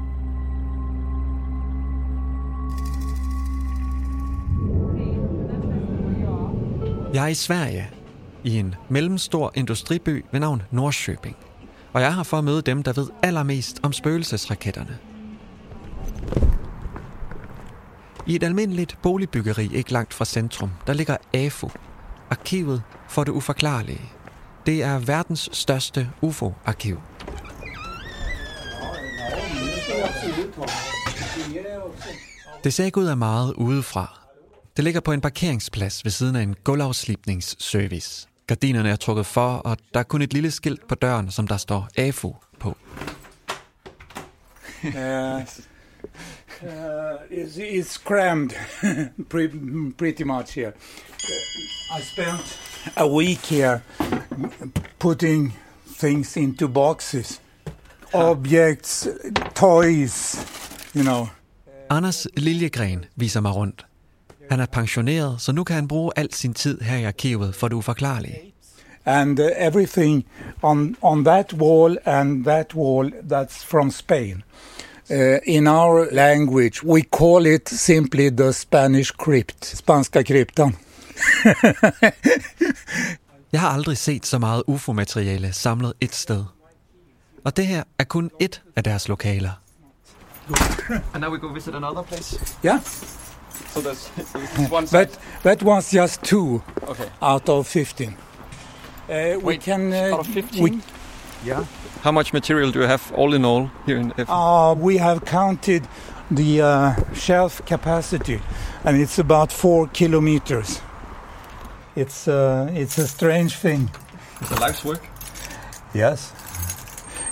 Jeg 7.15 7.25
er 7.25 7.29
i 7.29 7.35
Sverige, 7.35 7.91
i 8.45 8.59
en 8.59 8.75
mellemstor 8.89 9.53
industriby 9.55 10.25
ved 10.33 10.41
navn 10.41 10.63
Norrköping. 10.71 11.37
Og 11.93 12.01
jeg 12.01 12.09
er 12.09 12.13
her 12.13 12.23
for 12.23 12.39
at 12.39 12.45
møde 12.45 12.63
dem, 12.63 12.83
der 12.83 12.93
ved 12.93 13.09
allermest 13.23 13.81
om 13.83 13.93
spøgelsesraketterne. 13.93 14.99
I 18.27 18.37
et 18.37 18.43
almindeligt 18.43 18.99
boligbyggeri 19.03 19.71
ikke 19.75 19.93
langt 19.93 20.15
fra 20.15 20.25
centrum, 20.25 20.71
der 20.87 20.93
ligger 20.93 21.17
AFU, 21.35 21.69
Arkivet 22.31 22.83
for 23.09 23.25
det 23.25 23.33
uforklarlige. 23.33 24.13
Det 24.67 24.83
er 24.83 24.99
verdens 24.99 25.51
største 25.53 26.11
UFO-arkiv. 26.21 27.01
Det 32.65 32.75
ser 32.75 32.85
ikke 32.85 33.01
ud 33.01 33.07
af 33.07 33.17
meget 33.17 33.53
udefra. 33.53 34.30
Det 34.77 34.85
ligger 34.85 35.01
på 35.01 35.13
en 35.13 35.21
parkeringsplads 35.21 36.05
ved 36.05 36.11
siden 36.13 36.37
af 36.37 36.43
en 36.43 36.55
gulvafslipningsservice. 36.65 38.29
Gardinerne 38.47 38.91
er 38.91 38.97
trukket 38.97 39.27
for, 39.27 39.57
og 39.57 39.77
der 39.95 40.01
er 40.01 40.05
kun 40.05 40.23
et 40.23 40.33
lille 40.33 40.51
skilt 40.51 40.89
på 40.89 40.95
døren, 40.95 41.31
som 41.31 41.47
der 41.49 41.57
står 41.57 41.89
AFU 41.99 42.33
på. 42.59 42.77
uh, 44.85 44.91
uh, 44.91 45.41
it's, 47.31 47.57
it's 47.59 47.99
crammed 48.05 48.51
pretty, 49.31 49.57
pretty 49.99 50.23
much 50.23 50.55
here. 50.55 50.73
Uh, 51.25 51.99
I 51.99 52.03
spent 52.03 52.61
a 52.97 53.09
week 53.09 53.47
here 53.47 53.81
putting 54.99 55.53
things 55.99 56.37
into 56.37 56.69
boxes, 56.69 57.41
objects, 58.15 59.09
toys, 59.55 60.37
you 60.97 61.03
know. 61.03 61.27
Anders 61.91 62.27
Liljegren 62.37 63.05
viser 63.15 63.41
mig 63.41 63.55
rundt. 63.55 63.87
Han 64.51 64.61
er 64.61 64.67
pensioneret, 64.67 65.41
så 65.41 65.53
nu 65.53 65.65
kan 65.65 65.77
han 65.77 65.89
bruge 65.89 66.13
al 66.17 66.33
sin 66.35 66.55
tid 66.55 66.81
her 66.81 66.97
i 66.97 67.05
arkivet 67.05 67.55
for 67.55 67.69
det 67.69 67.77
uforklarlige. 67.77 68.53
And 69.05 69.41
uh, 69.41 69.47
everything 69.57 70.25
on, 70.63 70.97
on 71.03 71.25
that 71.25 71.55
wall 71.55 71.99
and 72.05 72.45
that 72.45 72.75
wall, 72.75 73.13
that's 73.33 73.65
from 73.65 73.91
Spain. 73.91 74.43
Uh, 75.11 75.17
in 75.47 75.67
our 75.67 76.09
language, 76.13 76.85
we 76.85 77.03
call 77.19 77.47
it 77.47 77.69
simply 77.69 78.31
the 78.31 78.53
Spanish 78.53 79.13
crypt, 79.13 79.65
spanska 79.67 80.23
kryptan. 80.23 80.77
Jeg 83.53 83.61
har 83.61 83.69
aldrig 83.69 83.99
set 83.99 84.27
så 84.27 84.39
meget 84.39 84.63
UFO-materiale 84.67 85.53
samlet 85.53 85.93
et 86.01 86.15
sted. 86.15 86.45
Og 87.45 87.57
det 87.57 87.67
her 87.67 87.83
er 87.99 88.05
kun 88.05 88.31
et 88.41 88.63
af 88.77 88.85
deres 88.85 89.09
lokaler. 89.09 89.51
And 91.15 91.21
now 91.23 91.33
we 91.33 91.39
go 91.39 91.47
visit 91.47 91.75
another 91.75 92.03
place. 92.03 92.41
Yeah, 92.65 92.81
So 93.69 93.81
there's 93.81 94.11
it's 94.17 94.71
one 94.71 94.87
but 94.91 95.19
that 95.43 95.63
was 95.63 95.91
just 95.91 96.23
two 96.23 96.63
Okay. 96.83 97.09
out 97.23 97.49
of 97.49 97.67
15. 97.67 98.17
Uh, 99.09 99.39
we 99.43 99.59
can. 99.59 99.93
Uh, 99.93 100.15
out 100.15 100.21
of 100.21 100.27
15? 100.27 100.83
Yeah. 101.45 101.65
How 102.03 102.13
much 102.13 102.33
material 102.33 102.71
do 102.71 102.81
you 102.81 102.87
have 102.87 103.13
all 103.15 103.35
in 103.35 103.45
all 103.45 103.71
here 103.87 103.99
in 103.99 104.13
F? 104.19 104.29
Uh, 104.29 104.75
we 104.79 104.99
have 104.99 105.25
counted 105.25 105.87
the 106.31 106.63
uh, 106.63 106.95
shelf 107.15 107.61
capacity, 107.67 108.41
and 108.85 108.97
it's 108.97 109.19
about 109.19 109.53
four 109.53 109.89
kilometers. 109.89 110.81
It's 111.97 112.29
uh, 112.29 112.71
it's 112.75 112.99
a 112.99 113.07
strange 113.07 113.55
thing. 113.57 113.91
It's 114.41 114.51
a 114.51 114.61
life's 114.61 114.85
work. 114.85 115.03
Yes, 115.95 116.33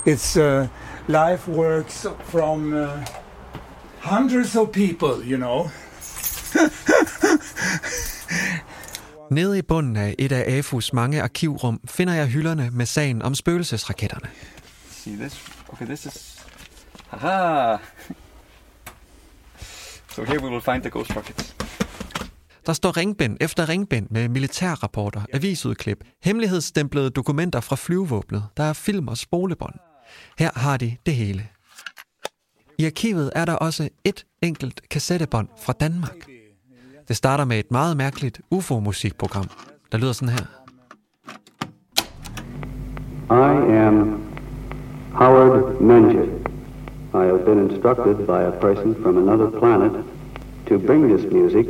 it's 0.04 0.36
uh, 0.36 0.66
life 1.06 1.46
works 1.48 2.06
from 2.24 2.74
uh, 2.74 3.04
hundreds 4.00 4.56
of 4.56 4.72
people. 4.72 5.22
You 5.24 5.38
know. 5.38 5.70
Nede 9.30 9.58
i 9.58 9.62
bunden 9.62 9.96
af 9.96 10.14
et 10.18 10.32
af 10.32 10.60
AFU's 10.60 10.90
mange 10.92 11.22
arkivrum 11.22 11.80
finder 11.84 12.14
jeg 12.14 12.26
hylderne 12.26 12.70
med 12.72 12.86
sagen 12.86 13.22
om 13.22 13.34
spøgelsesraketterne. 13.34 14.28
See 14.90 15.16
this? 15.16 15.44
Okay, 15.68 15.86
this 15.86 16.06
is. 16.06 16.44
Aha! 17.12 17.76
So 20.10 20.24
here 20.24 20.42
we 20.42 20.50
will 20.50 20.62
find 20.62 20.82
the 20.82 20.90
ghost 20.90 21.16
rockets. 21.16 21.54
Der 22.66 22.72
står 22.72 22.96
ringbind 22.96 23.36
efter 23.40 23.68
ringbind 23.68 24.06
med 24.10 24.28
militærrapporter, 24.28 25.22
avisudklip, 25.32 26.04
hemmelighedsstemplede 26.22 27.10
dokumenter 27.10 27.60
fra 27.60 27.76
flyvevåbnet, 27.76 28.44
der 28.56 28.64
er 28.64 28.72
film 28.72 29.08
og 29.08 29.18
spolebånd. 29.18 29.74
Her 30.38 30.50
har 30.54 30.76
de 30.76 30.96
det 31.06 31.14
hele. 31.14 31.48
I 32.78 32.86
arkivet 32.86 33.30
er 33.34 33.44
der 33.44 33.54
også 33.54 33.88
et 34.04 34.26
enkelt 34.42 34.88
kassettebånd 34.90 35.48
fra 35.62 35.72
Danmark. 35.72 36.28
Det 37.08 37.16
starter 37.16 37.44
med 37.44 37.58
et 37.58 37.70
meget 37.70 37.96
mærkeligt 37.96 38.40
UFO-musikprogram, 38.50 39.44
der 39.92 39.98
lyder 39.98 40.12
sådan 40.12 40.34
her. 40.34 40.46
I 43.30 43.72
am 43.86 44.20
Howard 45.12 45.80
Menger. 45.80 46.24
I 47.14 47.24
have 47.26 47.44
been 47.44 47.70
instructed 47.70 48.16
by 48.26 48.40
a 48.50 48.60
person 48.60 48.94
from 49.02 49.16
another 49.28 49.50
planet 49.60 49.92
to 50.68 50.78
bring 50.78 51.16
this 51.16 51.32
music 51.32 51.66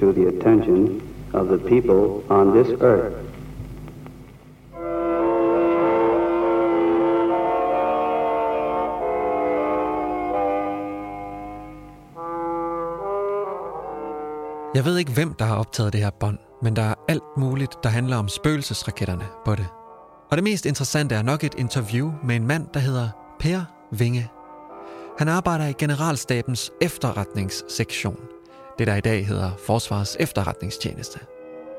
to 0.00 0.12
the 0.12 0.26
attention 0.28 1.02
of 1.32 1.46
the 1.46 1.58
people 1.58 2.22
on 2.30 2.52
this 2.56 2.80
earth. 2.80 3.21
Jeg 14.74 14.84
ved 14.84 14.98
ikke, 14.98 15.12
hvem 15.12 15.34
der 15.34 15.44
har 15.44 15.56
optaget 15.56 15.92
det 15.92 16.00
her 16.00 16.10
bånd, 16.10 16.38
men 16.62 16.76
der 16.76 16.82
er 16.82 16.94
alt 17.08 17.36
muligt, 17.36 17.72
der 17.82 17.88
handler 17.88 18.16
om 18.16 18.28
spøgelsesraketterne 18.28 19.24
på 19.44 19.54
det. 19.54 19.66
Og 20.30 20.36
det 20.36 20.44
mest 20.44 20.66
interessante 20.66 21.14
er 21.14 21.22
nok 21.22 21.44
et 21.44 21.54
interview 21.58 22.12
med 22.24 22.36
en 22.36 22.46
mand, 22.46 22.66
der 22.74 22.80
hedder 22.80 23.08
Per 23.40 23.60
Vinge. 23.90 24.30
Han 25.18 25.28
arbejder 25.28 25.66
i 25.66 25.72
Generalstabens 25.78 26.72
efterretningssektion, 26.80 28.16
det 28.78 28.86
der 28.86 28.94
i 28.94 29.00
dag 29.00 29.26
hedder 29.26 29.50
Forsvarets 29.66 30.16
efterretningstjeneste. 30.20 31.18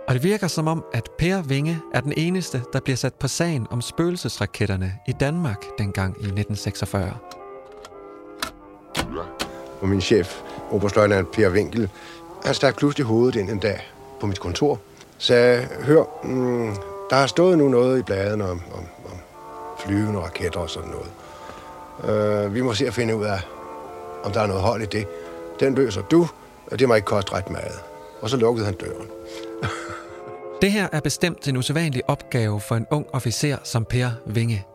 Og 0.08 0.14
det 0.14 0.24
virker 0.24 0.48
som 0.48 0.68
om, 0.68 0.84
at 0.94 1.10
Per 1.18 1.42
Vinge 1.42 1.80
er 1.94 2.02
den 2.02 2.14
eneste, 2.18 2.62
der 2.74 2.80
bliver 2.80 2.98
sat 2.98 3.14
på 3.14 3.28
sagen 3.28 3.68
om 3.70 3.82
spøgelsesraketterne 3.82 4.94
i 5.08 5.12
Danmark 5.12 5.66
dengang 5.78 6.10
i 6.10 6.26
1946. 6.26 7.18
Og 9.82 9.90
min 9.90 10.02
chef, 10.02 10.42
oberstløjtnant 10.72 11.32
Per 11.32 11.50
Winkel, 11.50 11.90
han 12.46 12.56
stak 12.56 12.78
pludselig 12.78 13.06
hovedet 13.06 13.40
ind 13.40 13.50
en 13.50 13.60
dag 13.60 13.92
på 14.20 14.28
mit 14.28 14.40
kontor. 14.40 14.80
Sagde, 15.18 15.68
hør, 15.82 16.04
mm, 16.24 16.76
der 17.10 17.16
har 17.16 17.28
stået 17.28 17.58
nu 17.58 17.70
noget 17.70 18.00
i 18.00 18.02
bladene 18.02 18.50
om, 18.50 18.62
om, 18.74 18.86
om 19.06 19.18
flyvende 19.80 20.20
raketter 20.20 20.60
og 20.60 20.70
sådan 20.70 20.90
noget. 20.90 21.12
Uh, 22.48 22.54
vi 22.54 22.62
må 22.62 22.74
se 22.74 22.88
at 22.88 22.94
finde 22.94 23.16
ud 23.16 23.26
af, 23.26 23.40
om 24.24 24.32
der 24.32 24.42
er 24.42 24.48
noget 24.48 24.62
hold 24.62 24.82
i 24.82 24.86
det. 24.86 25.08
Den 25.60 25.76
løser 25.76 26.02
du, 26.02 26.28
og 26.72 26.80
det 26.80 26.88
må 26.88 26.96
ikke 26.96 27.06
koste 27.06 27.34
ret 27.34 27.50
meget. 27.50 27.80
Og 28.22 28.30
så 28.30 28.38
lukkede 28.38 28.66
han 28.66 28.76
døren. 28.76 29.08
Det 30.62 30.72
her 30.72 30.88
er 30.92 31.00
bestemt 31.00 31.48
en 31.48 31.58
usædvanlig 31.58 32.02
opgave 32.08 32.62
for 32.62 32.76
en 32.76 32.88
ung 32.92 33.06
officer 33.14 33.58
som 33.64 33.86
Per 33.86 34.10
Vinge. 34.26 34.66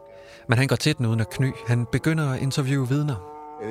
Men 0.49 0.59
han 0.59 0.69
går 0.69 0.77
til 0.77 0.99
den 0.99 1.07
uden 1.07 1.21
at 1.21 1.31
kny. 1.31 1.53
Han 1.67 1.87
begynder 1.93 2.33
at 2.33 2.43
interviewe 2.43 2.89
vidner. 2.89 3.15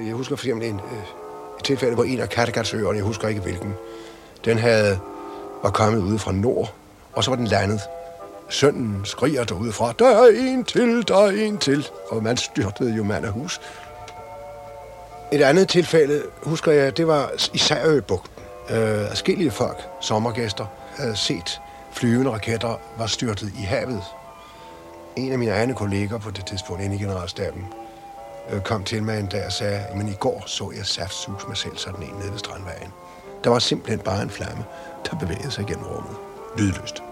Jeg 0.05 0.13
husker 0.13 0.35
for 0.35 0.45
eksempel 0.45 0.69
en, 0.69 0.75
øh, 0.75 1.26
et 1.57 1.63
tilfælde 1.63 1.95
på 1.95 2.03
en 2.03 2.19
af 2.19 2.29
Kattegatsøerne, 2.29 2.97
jeg 2.97 3.03
husker 3.05 3.27
ikke 3.27 3.41
hvilken. 3.41 3.73
Den 4.45 4.57
havde, 4.57 4.99
var 5.63 5.69
kommet 5.71 6.01
ude 6.01 6.19
fra 6.19 6.31
nord, 6.31 6.73
og 7.13 7.23
så 7.23 7.31
var 7.31 7.35
den 7.35 7.47
landet. 7.47 7.81
Sønnen 8.49 9.01
skriger 9.03 9.43
derude 9.43 9.71
fra, 9.71 9.93
der 9.99 10.07
er 10.07 10.27
en 10.37 10.63
til, 10.63 11.07
der 11.07 11.17
er 11.17 11.29
en 11.29 11.57
til. 11.57 11.87
Og 12.09 12.23
man 12.23 12.37
styrtede 12.37 12.93
jo 12.93 13.03
mand 13.03 13.25
af 13.25 13.31
hus. 13.31 13.61
Et 15.31 15.41
andet 15.41 15.69
tilfælde, 15.69 16.23
husker 16.43 16.71
jeg, 16.71 16.97
det 16.97 17.07
var 17.07 17.31
i 17.53 17.57
Særøbugten. 17.57 18.43
Øh, 18.69 19.11
Askelige 19.11 19.51
folk, 19.51 19.77
sommergæster, 20.01 20.65
havde 20.97 21.15
set 21.15 21.61
flyvende 21.91 22.31
raketter 22.31 22.79
var 22.97 23.07
styrtet 23.07 23.51
i 23.59 23.61
havet. 23.61 24.03
En 25.15 25.31
af 25.31 25.39
mine 25.39 25.51
egne 25.51 25.73
kolleger 25.73 26.17
på 26.17 26.31
det 26.31 26.45
tidspunkt 26.45 26.83
inde 26.83 26.95
i 26.95 26.99
generalstaben 26.99 27.65
øh, 28.51 28.61
kom 28.61 28.83
til 28.83 29.03
mig 29.03 29.19
en 29.19 29.25
dag 29.25 29.45
og 29.45 29.51
sagde, 29.51 29.85
men 29.95 30.09
i 30.09 30.13
går 30.19 30.43
så 30.45 30.71
jeg 30.77 30.85
saftsus 30.85 31.47
med 31.47 31.55
selv 31.55 31.77
sådan 31.77 32.03
en 32.03 32.13
nede 32.19 32.31
ved 32.31 32.37
Strandvejen. 32.37 32.91
Der 33.43 33.49
var 33.49 33.59
simpelthen 33.59 33.99
bare 33.99 34.21
en 34.21 34.29
flamme, 34.29 34.63
der 35.11 35.17
bevægede 35.17 35.51
sig 35.51 35.65
gennem 35.65 35.85
rummet. 35.85 36.15
Lydløst. 36.57 37.03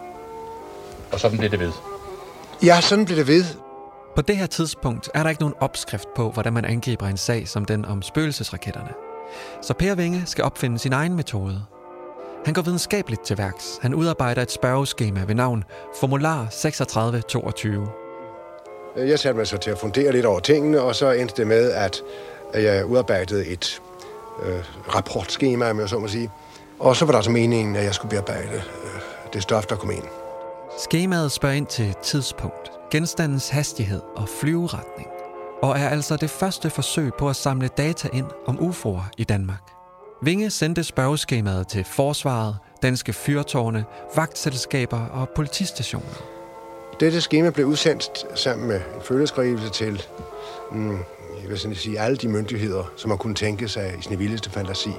Og 1.11 1.19
sådan 1.19 1.37
blev 1.37 1.51
det 1.51 1.59
ved? 1.59 1.71
Ja, 2.63 2.81
sådan 2.81 3.05
blev 3.05 3.17
det 3.17 3.27
ved. 3.27 3.45
På 4.15 4.21
det 4.21 4.37
her 4.37 4.45
tidspunkt 4.45 5.09
er 5.13 5.23
der 5.23 5.29
ikke 5.29 5.41
nogen 5.41 5.55
opskrift 5.59 6.07
på, 6.15 6.31
hvordan 6.31 6.53
man 6.53 6.65
angriber 6.65 7.07
en 7.07 7.17
sag 7.17 7.47
som 7.47 7.65
den 7.65 7.85
om 7.85 8.01
spøgelsesraketterne. 8.01 8.91
Så 9.61 9.73
Per 9.73 9.95
Vinge 9.95 10.23
skal 10.25 10.43
opfinde 10.43 10.79
sin 10.79 10.93
egen 10.93 11.15
metode. 11.15 11.65
Han 12.45 12.53
går 12.53 12.61
videnskabeligt 12.61 13.25
til 13.25 13.37
værks. 13.37 13.79
Han 13.81 13.93
udarbejder 13.93 14.41
et 14.41 14.51
spørgeskema 14.51 15.23
ved 15.23 15.35
navn 15.35 15.63
Formular 15.99 16.47
3622. 16.51 18.04
Øh, 18.97 19.09
jeg 19.09 19.19
satte 19.19 19.37
mig 19.37 19.47
så 19.47 19.57
til 19.57 19.71
at 19.71 19.77
fundere 19.77 20.11
lidt 20.11 20.25
over 20.25 20.39
tingene, 20.39 20.81
og 20.81 20.95
så 20.95 21.11
endte 21.11 21.35
det 21.37 21.47
med, 21.47 21.71
at 21.71 22.01
jeg 22.53 22.85
udarbejdede 22.85 23.47
et 23.47 23.81
øh, 24.43 24.59
rapportskema, 24.95 25.69
om 25.69 25.79
jeg 25.79 25.89
så 25.89 25.99
må 25.99 26.07
sige. 26.07 26.31
Og 26.79 26.95
så 26.95 27.05
var 27.05 27.13
der 27.13 27.21
så 27.21 27.31
meningen, 27.31 27.75
at 27.75 27.83
jeg 27.83 27.93
skulle 27.93 28.09
bearbejde 28.09 28.55
øh, 28.55 29.01
det 29.33 29.43
stof, 29.43 29.65
der 29.65 29.75
kom 29.75 29.91
ind. 29.91 30.03
Skemaet 30.83 31.31
spørger 31.31 31.55
ind 31.55 31.67
til 31.67 31.93
tidspunkt, 32.03 32.71
genstandens 32.91 33.49
hastighed 33.49 34.01
og 34.15 34.29
flyveretning, 34.29 35.07
og 35.61 35.79
er 35.79 35.89
altså 35.89 36.15
det 36.15 36.29
første 36.29 36.69
forsøg 36.69 37.11
på 37.19 37.29
at 37.29 37.35
samle 37.35 37.67
data 37.67 38.09
ind 38.13 38.25
om 38.47 38.59
UFO'er 38.59 39.03
i 39.17 39.23
Danmark. 39.23 39.71
Vinge 40.23 40.49
sendte 40.49 40.83
spørgeskemaet 40.83 41.67
til 41.67 41.83
Forsvaret, 41.83 42.57
danske 42.81 43.13
fyrtårne, 43.13 43.85
vagtselskaber 44.15 45.05
og 45.05 45.29
politistationer. 45.29 46.34
Dette 46.99 47.21
skema 47.21 47.49
blev 47.49 47.65
udsendt 47.65 48.25
sammen 48.35 48.67
med 48.67 48.75
en 48.75 49.01
følgeskrivelse 49.01 49.69
til 49.69 50.03
mm, 50.71 50.99
jeg 51.41 51.49
vil 51.49 51.59
sådan 51.59 51.75
sige, 51.75 51.99
alle 51.99 52.17
de 52.17 52.27
myndigheder, 52.27 52.83
som 52.95 53.09
man 53.09 53.17
kunne 53.17 53.35
tænke 53.35 53.67
sig 53.67 53.95
i 53.99 54.01
sin 54.01 54.19
vildeste 54.19 54.49
fantasi, 54.49 54.89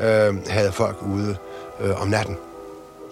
øh, 0.00 0.48
havde 0.48 0.72
folk 0.72 1.02
ude 1.02 1.36
øh, 1.80 2.02
om 2.02 2.08
natten. 2.08 2.36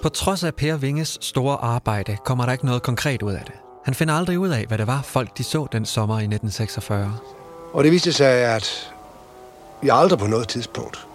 På 0.02 0.08
trods 0.08 0.44
af 0.44 0.54
Per 0.54 0.76
Vinges 0.76 1.18
store 1.20 1.56
arbejde, 1.56 2.16
kommer 2.24 2.44
der 2.44 2.52
ikke 2.52 2.66
noget 2.66 2.82
konkret 2.82 3.22
ud 3.22 3.32
af 3.32 3.42
det. 3.44 3.54
Han 3.84 3.94
finder 3.94 4.14
aldrig 4.14 4.38
ud 4.38 4.48
af, 4.48 4.64
hvad 4.66 4.78
det 4.78 4.86
var, 4.86 5.02
folk 5.02 5.38
de 5.38 5.44
så 5.44 5.66
den 5.72 5.86
sommer 5.86 6.14
i 6.14 6.24
1946. 6.24 7.18
Og 7.72 7.84
det 7.84 7.92
viste 7.92 8.12
sig, 8.12 8.28
at 8.28 8.92
vi 9.82 9.88
aldrig 9.92 10.18
på 10.18 10.26
noget 10.26 10.48
tidspunkt 10.48 11.06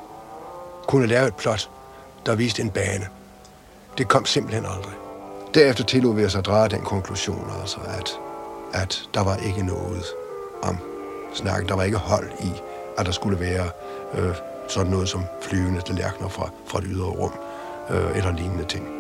kunne 0.87 1.07
lave 1.07 1.27
et 1.27 1.35
plot, 1.35 1.69
der 2.25 2.35
viste 2.35 2.61
en 2.61 2.69
bane. 2.69 3.07
Det 3.97 4.07
kom 4.07 4.25
simpelthen 4.25 4.65
aldrig. 4.65 5.08
Derefter 5.53 5.83
tillod 5.83 6.15
vi 6.15 6.25
os 6.25 6.35
at 6.35 6.45
drage 6.45 6.69
den 6.69 6.81
konklusion, 6.81 7.51
altså 7.61 7.77
at, 7.87 8.19
at 8.73 9.09
der 9.13 9.23
var 9.23 9.35
ikke 9.35 9.63
noget 9.63 10.03
om 10.61 10.77
snakken. 11.33 11.69
Der 11.69 11.75
var 11.75 11.83
ikke 11.83 11.97
hold 11.97 12.29
i, 12.39 12.51
at 12.97 13.05
der 13.05 13.11
skulle 13.11 13.39
være 13.39 13.69
øh, 14.17 14.35
sådan 14.67 14.91
noget 14.91 15.09
som 15.09 15.23
flyvende 15.41 15.81
tallerkener 15.81 16.29
fra, 16.29 16.49
fra 16.65 16.79
et 16.79 16.85
ydre 16.87 17.05
rum 17.05 17.31
øh, 17.89 18.17
eller 18.17 18.31
lignende 18.31 18.65
ting. 18.65 18.98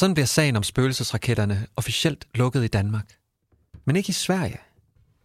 Sådan 0.00 0.14
bliver 0.14 0.26
sagen 0.26 0.56
om 0.56 0.62
spøgelsesraketterne 0.62 1.66
officielt 1.76 2.26
lukket 2.34 2.64
i 2.64 2.68
Danmark. 2.68 3.04
Men 3.84 3.96
ikke 3.96 4.10
i 4.10 4.12
Sverige. 4.12 4.60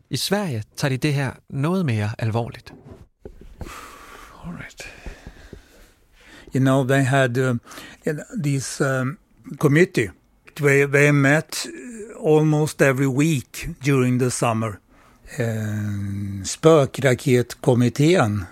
I 0.10 0.18
Sverige 0.18 0.64
tager 0.78 0.90
de 0.90 0.98
det 0.98 1.14
her 1.14 1.32
noget 1.50 1.86
mere 1.86 2.10
alvorligt. 2.20 2.74
All 4.46 4.56
right. 4.56 4.94
You 6.56 6.60
know, 6.60 6.88
they 6.88 7.04
had 7.04 7.38
uh, 7.38 7.56
this 8.44 8.82
um, 8.82 9.18
committee. 9.58 10.12
They, 10.56 10.86
they 10.86 11.12
met 11.12 11.66
uh, 11.66 12.38
almost 12.38 12.82
every 12.82 13.08
week 13.08 13.70
during 13.86 14.20
the 14.20 14.30
summer. 14.30 14.72
Uh, 15.40 16.44
spökraketkommittén. 16.44 18.46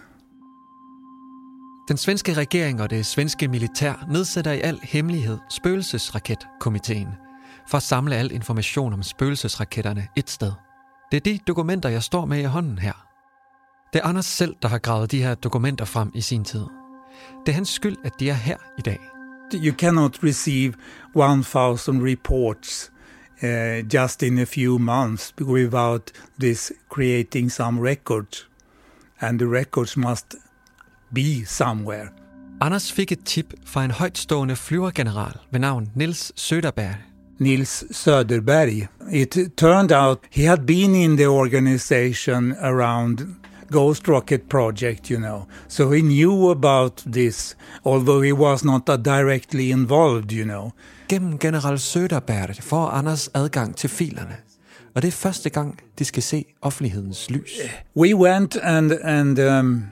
Den 1.88 1.98
svenske 1.98 2.34
regering 2.34 2.82
og 2.82 2.90
det 2.90 3.06
svenske 3.06 3.48
militær 3.48 4.06
nedsætter 4.10 4.52
i 4.52 4.62
al 4.62 4.80
hemmelighed 4.84 5.38
spøgelsesraketkomiteen 5.50 7.08
for 7.68 7.78
at 7.78 7.84
samle 7.84 8.16
al 8.16 8.32
information 8.32 8.94
om 8.94 9.04
spøgelsesraketterne 9.04 10.08
et 10.16 10.30
sted. 10.30 10.52
Det 11.12 11.18
er 11.18 11.22
de 11.22 11.40
dokumenter, 11.48 11.90
jeg 11.90 12.04
står 12.04 12.26
med 12.26 12.40
i 12.40 12.44
hånden 12.44 12.78
her. 12.78 13.08
Det 13.94 14.00
er 14.00 14.06
Anders 14.06 14.26
selv, 14.26 14.56
der 14.62 14.68
har 14.68 14.78
gravet 14.78 15.12
de 15.12 15.24
her 15.24 15.36
dokumenter 15.36 15.86
frem 15.86 16.12
i 16.14 16.22
sin 16.22 16.44
tid. 16.44 16.66
Det 17.46 17.52
er 17.52 17.54
hans 17.54 17.70
skyld, 17.70 17.98
at 18.04 18.14
de 18.20 18.30
er 18.30 18.34
her 18.34 18.58
i 18.78 18.82
dag. 18.82 19.00
You 19.54 19.76
cannot 19.76 20.24
receive 20.24 20.74
1000 21.16 22.10
reports 22.10 22.92
uh, 23.44 23.94
just 23.94 24.24
in 24.24 24.40
a 24.40 24.46
few 24.46 24.78
months 24.78 25.34
without 25.42 26.12
this 26.40 26.72
creating 26.90 27.52
some 27.52 27.90
records. 27.90 28.50
And 29.20 29.40
the 29.40 29.48
records 29.48 29.98
must 29.98 30.36
be 31.14 31.46
somewhere. 31.46 32.08
Anders 32.62 32.92
fik 32.92 33.12
et 33.12 33.26
tip 33.26 33.54
fra 33.66 33.84
en 33.84 33.92
højtstående 33.92 34.56
flyvergeneral 34.56 35.34
ved 35.52 35.60
navn 35.60 35.90
Nils 35.96 36.32
Söderberg. 36.36 36.96
Nils 37.40 37.84
Söderberg. 37.92 38.88
It 39.12 39.38
turned 39.58 39.92
out 39.92 40.20
he 40.32 40.44
had 40.44 40.66
been 40.66 40.96
in 40.96 41.18
the 41.18 41.28
organization 41.28 42.56
around 42.62 43.20
Ghost 43.72 44.08
Rocket 44.08 44.50
project, 44.50 45.10
you 45.10 45.20
know. 45.20 45.48
So 45.68 45.92
he 45.92 46.02
knew 46.02 46.52
about 46.52 47.04
this, 47.14 47.58
although 47.84 48.22
he 48.22 48.34
was 48.34 48.64
not 48.64 48.86
directly 48.86 49.72
involved, 49.72 50.32
you 50.32 50.44
know. 50.44 50.72
Gennem 51.10 51.40
general 51.40 51.80
Söderberg 51.80 52.64
får 52.64 52.90
Anders 52.90 53.30
adgang 53.34 53.76
til 53.76 53.90
filerne. 53.90 54.36
Og 54.96 55.02
det 55.02 55.08
er 55.08 55.12
første 55.12 55.50
gang, 55.50 55.80
de 56.00 56.06
skal 56.06 56.24
se 56.24 56.46
offentlighedens 56.62 57.30
lys. 57.30 57.52
We 57.96 58.16
went 58.16 58.56
and, 58.56 58.92
and 58.92 59.40
um, 59.40 59.84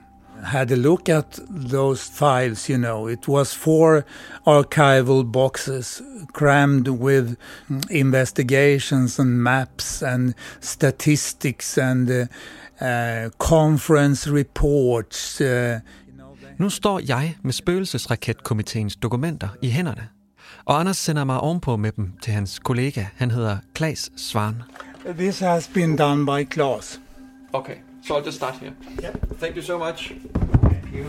had 0.42 0.70
a 0.70 0.76
look 0.76 1.08
at 1.08 1.40
those 1.70 2.10
files, 2.18 2.68
you 2.68 2.78
know. 2.78 3.08
It 3.08 3.28
was 3.28 3.54
four 3.54 4.04
archival 4.46 5.32
boxes 5.32 6.02
crammed 6.32 6.88
with 6.88 7.36
investigations 7.90 9.18
and 9.18 9.42
maps 9.42 10.02
and 10.02 10.34
statistics 10.60 11.78
and 11.78 12.10
uh, 12.10 12.26
uh, 12.84 13.30
conference 13.38 14.30
reports. 14.30 15.40
Uh, 15.40 15.78
Nu 16.58 16.70
står 16.70 17.00
jeg 17.08 17.36
med 17.42 17.52
spøgelsesraketkomiteens 17.52 18.96
dokumenter 18.96 19.48
i 19.62 19.68
hænderne, 19.70 20.08
og 20.64 20.80
Anders 20.80 20.96
sender 20.96 21.24
mig 21.24 21.40
ovenpå 21.40 21.76
med 21.76 21.92
dem 21.92 22.12
til 22.22 22.32
hans 22.32 22.58
kollega. 22.58 23.04
Han 23.16 23.30
hedder 23.30 23.56
Klaas 23.74 24.10
Svan. 24.16 24.62
This 25.18 25.38
has 25.38 25.68
been 25.74 25.96
done 25.96 26.26
by 26.26 26.52
Claes. 26.52 27.00
Okay, 27.52 27.74
so 28.04 28.14
I'll 28.14 28.24
just 28.24 28.36
start 28.36 28.54
here. 28.54 28.74
Yep. 29.02 29.38
Thank 29.38 29.56
you 29.56 29.62
so 29.62 29.78
much. 29.78 30.12
Thank 30.62 30.94
you. 30.94 31.06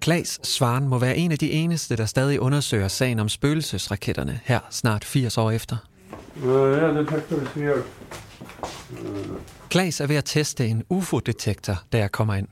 Klaas 0.00 0.40
Svan 0.42 0.88
må 0.88 0.98
være 0.98 1.16
en 1.16 1.32
af 1.32 1.38
de 1.38 1.50
eneste, 1.50 1.96
der 1.96 2.06
stadig 2.06 2.40
undersøger 2.40 2.88
sagen 2.88 3.18
om 3.18 3.28
spøgelsesraketterne 3.28 4.40
her 4.44 4.60
snart 4.70 5.04
80 5.04 5.38
år 5.38 5.50
efter. 5.50 5.76
Yeah. 6.44 7.04
Klaas 9.70 10.00
er 10.00 10.06
ved 10.06 10.16
at 10.16 10.24
teste 10.24 10.66
en 10.66 10.84
UFO-detektor, 10.88 11.82
da 11.92 11.98
jeg 11.98 12.12
kommer 12.12 12.34
ind. 12.34 12.48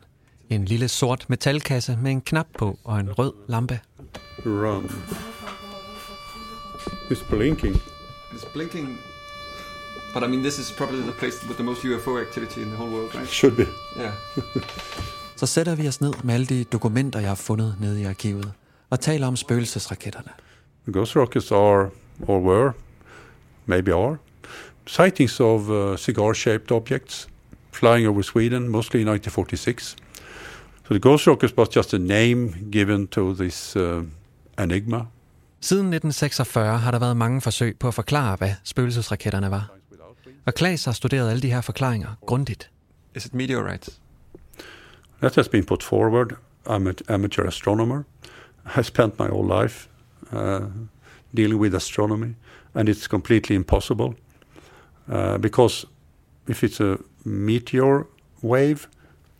En 0.50 0.64
lille 0.64 0.88
sort 0.88 1.26
metalkasse 1.28 1.98
med 2.02 2.10
en 2.10 2.20
knap 2.20 2.46
på 2.58 2.78
og 2.84 3.00
en 3.00 3.12
rød 3.12 3.32
lampe. 3.48 3.80
Run. 4.46 4.84
It's 7.10 7.28
blinking. 7.30 7.76
It's 8.32 8.52
blinking. 8.52 8.98
But 10.14 10.22
I 10.22 10.26
mean, 10.26 10.42
this 10.42 10.58
is 10.58 10.72
probably 10.72 11.00
the 11.00 11.12
place 11.12 11.46
with 11.48 11.56
the 11.56 11.64
most 11.64 11.84
UFO 11.84 12.20
activity 12.20 12.62
in 12.62 12.68
the 12.68 12.76
whole 12.76 12.90
world, 12.90 13.14
right? 13.14 13.28
Should 13.28 13.56
be. 13.56 13.66
Yeah. 13.96 14.12
Så 15.36 15.46
sætter 15.46 15.74
vi 15.74 15.88
os 15.88 16.00
ned 16.00 16.12
med 16.24 16.34
alle 16.34 16.46
de 16.46 16.64
dokumenter, 16.64 17.20
jeg 17.20 17.28
har 17.28 17.34
fundet 17.34 17.76
nede 17.80 18.00
i 18.00 18.04
arkivet, 18.04 18.52
og 18.90 19.00
taler 19.00 19.26
om 19.26 19.36
spøgelsesraketterne. 19.36 20.30
The 20.84 20.92
ghost 20.92 21.16
rockets 21.16 21.52
are, 21.52 21.90
or 22.28 22.40
were, 22.40 22.72
maybe 23.66 23.94
are, 23.94 24.16
sightings 24.86 25.40
of 25.40 25.68
uh, 25.68 25.96
cigar-shaped 25.96 26.72
objects 26.72 27.28
flying 27.72 28.08
over 28.08 28.22
Sweden, 28.22 28.68
mostly 28.68 29.00
in 29.00 29.08
1946. 29.08 29.96
So 30.88 30.94
the 30.94 30.98
ghost 30.98 31.26
rockets 31.26 31.56
was 31.56 31.76
just 31.76 31.94
a 31.94 31.98
name 31.98 32.70
given 32.70 33.06
to 33.06 33.34
this 33.34 33.76
uh, 33.76 34.02
enigma. 34.58 35.06
Siden 35.60 35.86
1946 35.86 36.78
har 36.78 36.90
der 36.90 36.98
været 36.98 37.16
mange 37.16 37.40
forsøg 37.40 37.76
på 37.78 37.88
at 37.88 37.94
forklare, 37.94 38.36
hvad 38.36 38.50
spøgelsesraketterne 38.64 39.50
var. 39.50 39.70
Og 40.46 40.54
Klaas 40.54 40.84
har 40.84 40.92
studeret 40.92 41.30
alle 41.30 41.42
de 41.42 41.52
her 41.52 41.60
forklaringer 41.60 42.16
grundigt. 42.26 42.70
Is 43.14 43.26
it 43.26 43.34
meteorites? 43.34 44.00
That 45.20 45.34
has 45.34 45.48
been 45.48 45.64
put 45.64 45.82
forward. 45.82 46.36
I'm 46.66 46.86
an 46.86 46.96
amateur 47.08 47.46
astronomer. 47.46 48.04
I 48.76 48.82
spent 48.82 49.18
my 49.18 49.28
whole 49.28 49.62
life 49.62 49.88
uh, 50.32 50.66
dealing 51.36 51.60
with 51.60 51.74
astronomy, 51.74 52.34
and 52.74 52.88
it's 52.88 53.06
completely 53.06 53.56
impossible 53.56 54.14
uh, 55.08 55.38
because 55.38 55.86
if 56.48 56.62
it's 56.62 56.80
a 56.80 56.98
meteor 57.24 58.06
wave, 58.42 58.88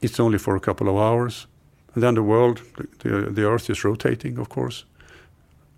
it's 0.01 0.21
only 0.21 0.39
for 0.39 0.57
a 0.57 0.61
couple 0.61 0.89
of 0.89 0.97
hours, 0.97 1.47
and 1.95 2.03
then 2.03 2.15
the 2.15 2.23
world, 2.23 2.61
the, 2.77 3.09
the, 3.09 3.31
the 3.31 3.45
Earth 3.45 3.71
is 3.71 3.85
rotating, 3.85 4.39
of 4.39 4.49
course, 4.49 4.85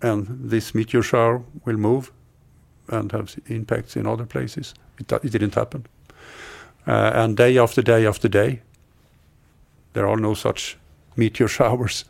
and 0.01 0.27
this 0.51 0.73
meteor 0.73 1.03
shower 1.03 1.41
will 1.65 1.77
move 1.77 2.11
and 2.89 3.11
have 3.11 3.27
impacts 3.47 3.95
in 3.95 4.07
other 4.07 4.25
places. 4.25 4.73
It, 4.99 5.11
it 5.11 5.33
didn't 5.33 5.55
happen, 5.55 5.85
uh, 6.87 7.23
and 7.23 7.37
day 7.37 7.57
after 7.57 7.81
day 7.81 8.05
after 8.05 8.29
day, 8.29 8.61
there 9.93 10.07
are 10.07 10.19
no 10.19 10.33
such 10.33 10.77
meteor 11.15 11.47
showers. 11.59 12.05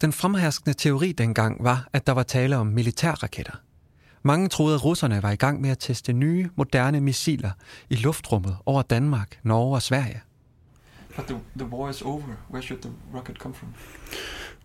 Den 0.00 0.12
fremherskende 0.12 0.74
teori 0.74 1.12
dengang 1.12 1.64
var, 1.64 1.88
at 1.92 2.06
der 2.06 2.12
var 2.12 2.22
tale 2.22 2.56
om 2.56 2.66
militærraketter. 2.66 3.60
Mange 4.22 4.48
troede, 4.48 4.74
at 4.74 4.84
russerne 4.84 5.22
var 5.22 5.30
i 5.30 5.36
gang 5.36 5.60
med 5.60 5.70
at 5.70 5.78
teste 5.78 6.12
nye, 6.12 6.48
moderne 6.56 7.00
missiler 7.00 7.50
i 7.90 7.94
luftrummet 7.94 8.56
over 8.66 8.82
Danmark, 8.82 9.38
Norge 9.42 9.74
og 9.74 9.82
Sverige. 9.82 10.20
But 11.16 11.26
the, 11.26 11.40
the 11.56 11.66
war 11.66 11.90
is 11.90 12.02
over. 12.02 12.36
Where 12.50 12.62
should 12.62 12.82
the 12.82 12.90
rocket 13.14 13.38
come 13.38 13.54
from? 13.54 13.68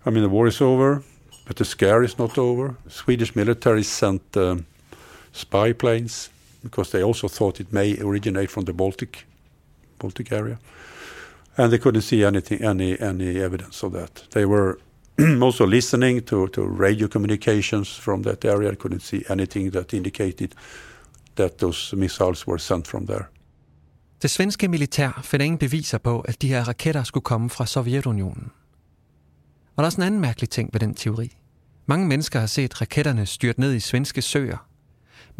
I 0.05 0.09
mean, 0.09 0.23
the 0.23 0.29
war 0.29 0.47
is 0.47 0.61
over, 0.61 0.99
but 1.47 1.55
the 1.55 1.65
scare 1.65 2.03
is 2.03 2.17
not 2.17 2.37
over. 2.37 2.73
Swedish 2.87 3.35
military 3.35 3.81
sent 3.81 4.37
um, 4.37 4.65
spy 5.31 5.73
planes 5.73 6.29
because 6.63 6.91
they 6.91 7.03
also 7.03 7.27
thought 7.27 7.59
it 7.59 7.73
may 7.73 7.97
originate 7.99 8.49
from 8.49 8.65
the 8.65 8.73
Baltic, 8.73 9.25
Baltic 9.97 10.31
area, 10.31 10.57
and 11.57 11.71
they 11.71 11.79
couldn't 11.79 12.03
see 12.03 12.23
anything, 12.23 12.63
any 12.63 12.99
any 12.99 13.43
evidence 13.43 13.85
of 13.85 13.93
that. 13.93 14.25
They 14.29 14.45
were 14.45 14.77
also 15.41 15.65
listening 15.65 16.21
to, 16.21 16.47
to 16.47 16.61
radio 16.61 17.07
communications 17.07 17.99
from 17.99 18.23
that 18.23 18.45
area. 18.45 18.75
Couldn't 18.75 19.01
see 19.01 19.23
anything 19.29 19.71
that 19.71 19.93
indicated 19.93 20.55
that 21.35 21.57
those 21.57 21.95
missiles 21.95 22.47
were 22.47 22.59
sent 22.59 22.87
from 22.87 23.07
there. 23.07 23.25
Det 24.21 24.29
svenske 24.29 24.67
militær 24.67 25.21
finder 25.23 25.45
ingen 25.45 25.57
beviser 25.57 25.97
på, 25.97 26.19
at 26.19 26.41
de 26.41 26.47
her 26.47 26.63
raketter 26.63 27.03
skulle 27.03 27.23
komme 27.23 27.49
fra 27.49 27.65
Sovjetunionen. 27.65 28.51
Og 29.75 29.77
der 29.77 29.83
er 29.83 29.85
også 29.85 29.97
en 29.97 30.03
anden 30.07 30.19
mærkelig 30.21 30.49
ting 30.49 30.69
ved 30.73 30.79
den 30.79 30.93
teori. 30.93 31.37
Mange 31.85 32.07
mennesker 32.07 32.39
har 32.39 32.47
set 32.47 32.81
raketterne 32.81 33.25
styrt 33.25 33.57
ned 33.57 33.73
i 33.73 33.79
svenske 33.79 34.21
søer, 34.21 34.67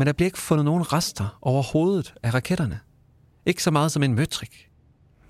men 0.01 0.05
der 0.05 0.13
bliver 0.13 0.27
ikke 0.27 0.37
fundet 0.37 0.65
nogen 0.65 0.93
rester 0.93 1.39
af 2.23 2.33
raketterne. 2.33 2.79
Ikke 3.45 3.63
så 3.63 3.71
meget 3.71 3.91
som 3.91 4.03
en 4.03 4.15
møtrik. 4.15 4.69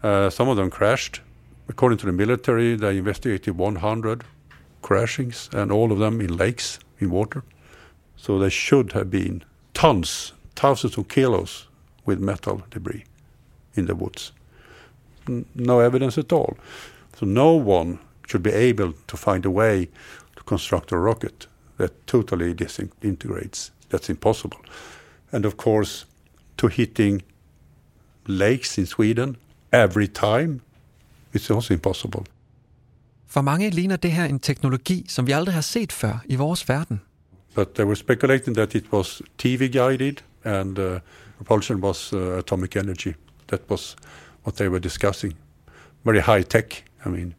Uh, 0.04 0.32
some 0.32 0.52
of 0.52 0.58
them 0.58 0.70
crashed. 0.70 1.22
According 1.70 2.00
to 2.00 2.08
the 2.08 2.18
military, 2.18 2.78
they 2.78 2.98
investigated 2.98 3.48
100 3.48 4.22
crashings, 4.82 5.50
and 5.54 5.72
all 5.72 5.92
of 5.92 5.98
them 5.98 6.22
in 6.22 6.30
lakes, 6.38 6.80
in 7.00 7.12
water. 7.12 7.42
So 8.16 8.38
there 8.38 8.50
should 8.50 8.94
have 8.94 9.06
been 9.06 9.44
tons, 9.74 10.34
thousands 10.56 10.98
of 10.98 11.08
kilos 11.08 11.70
with 12.08 12.20
metal 12.20 12.62
debris 12.70 13.04
in 13.76 13.86
the 13.86 13.96
woods. 13.96 14.34
No 15.56 15.80
evidence 15.80 16.18
at 16.22 16.32
all. 16.32 16.58
So 17.20 17.26
no 17.26 17.52
one 17.56 17.98
should 18.28 18.44
be 18.44 18.54
able 18.70 18.94
to 19.08 19.18
find 19.18 19.46
a 19.46 19.52
way 19.52 19.88
to 20.36 20.44
construct 20.44 20.92
a 20.92 20.98
rocket 20.98 21.48
that 21.78 21.92
totally 22.08 22.54
disintegrates. 22.54 23.72
That's 23.92 24.10
impossible. 24.10 24.60
And 25.32 25.46
of 25.46 25.58
course, 25.58 26.08
to 26.58 26.68
hitting 26.68 27.22
lakes 28.28 28.78
in 28.78 28.86
Sweden 28.86 29.38
every 29.72 30.08
time, 30.08 30.62
it's 31.34 31.50
also 31.52 31.74
impossible. 31.74 32.26
For 33.28 33.42
mange 33.42 33.70
ligner 33.70 33.96
det 33.96 34.12
her 34.12 34.26
en 34.26 34.40
teknologi, 34.40 35.06
som 35.08 35.28
vi 35.28 35.32
aldrig 35.32 35.54
har 35.54 35.62
set 35.62 35.92
før 35.92 36.24
i 36.26 36.36
vores 36.36 36.70
verden. 36.70 37.02
But 37.56 37.68
they 37.76 37.86
were 37.86 37.96
speculating 37.96 38.56
that 38.56 38.76
it 38.76 38.86
was 38.94 39.22
TV 39.38 39.68
guided 39.68 40.16
and 40.44 40.80
uh, 40.80 41.00
propulsion 41.38 41.82
was 41.82 42.14
uh, 42.14 42.38
atomic 42.38 42.76
energy. 42.76 43.14
That 43.48 43.62
was 43.70 43.96
what 44.44 44.56
they 44.56 44.70
were 44.70 44.80
discussing. 44.80 45.34
Very 46.04 46.20
high 46.20 46.44
tech, 46.44 46.84
I 47.06 47.10
mean. 47.10 47.36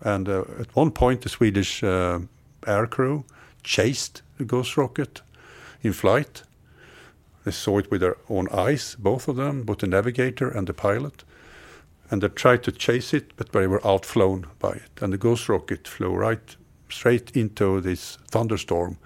And 0.00 0.28
uh, 0.28 0.42
at 0.60 0.76
one 0.76 0.90
point, 0.90 1.20
the 1.20 1.28
Swedish 1.28 1.82
uh, 1.82 2.18
air 2.66 2.86
crew 2.86 3.24
chased 3.62 4.22
the 4.38 4.44
Ghost 4.44 4.76
rocket 4.76 5.22
in 5.84 5.92
flight. 5.92 6.42
They 7.44 7.52
saw 7.52 7.78
it 7.78 7.90
with 7.90 8.00
their 8.00 8.16
own 8.28 8.48
eyes, 8.48 8.96
both 8.98 9.28
of 9.28 9.36
them, 9.36 9.62
both 9.62 9.78
the 9.78 9.86
navigator 9.86 10.48
and 10.48 10.66
the 10.66 10.72
pilot. 10.72 11.24
And 12.10 12.22
they 12.22 12.28
tried 12.28 12.62
to 12.62 12.72
chase 12.72 13.16
it, 13.16 13.36
but 13.36 13.52
they 13.52 13.66
were 13.66 13.80
outflown 13.80 14.46
by 14.58 14.72
it. 14.72 15.02
And 15.02 15.12
the 15.12 15.18
Ghost 15.18 15.48
rocket 15.48 15.88
flew 15.88 16.14
right 16.14 16.56
straight 16.88 17.36
into 17.36 17.80
this 17.80 18.18
thunderstorm 18.30 18.96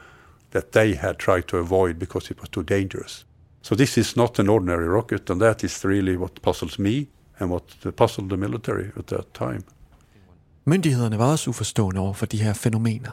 that 0.50 0.72
they 0.72 0.94
had 0.94 1.18
tried 1.18 1.46
to 1.48 1.58
avoid 1.58 1.98
because 1.98 2.30
it 2.30 2.40
was 2.40 2.48
too 2.48 2.62
dangerous. 2.62 3.24
So 3.62 3.74
this 3.74 3.98
is 3.98 4.16
not 4.16 4.38
an 4.38 4.48
ordinary 4.48 4.88
rocket, 4.88 5.30
and 5.30 5.40
that 5.40 5.64
is 5.64 5.84
really 5.84 6.16
what 6.16 6.42
puzzles 6.42 6.78
me 6.78 7.08
and 7.38 7.50
what 7.50 7.96
puzzled 7.96 8.30
the 8.30 8.36
military 8.36 8.90
at 8.96 9.06
that 9.06 9.34
time. 9.34 9.62
Myndighederne 10.64 11.18
var 11.18 11.30
også 11.32 11.50
uforstående 11.50 12.00
over 12.00 12.12
for 12.12 12.26
de 12.26 12.42
her 12.42 12.52
fænomener. 12.52 13.10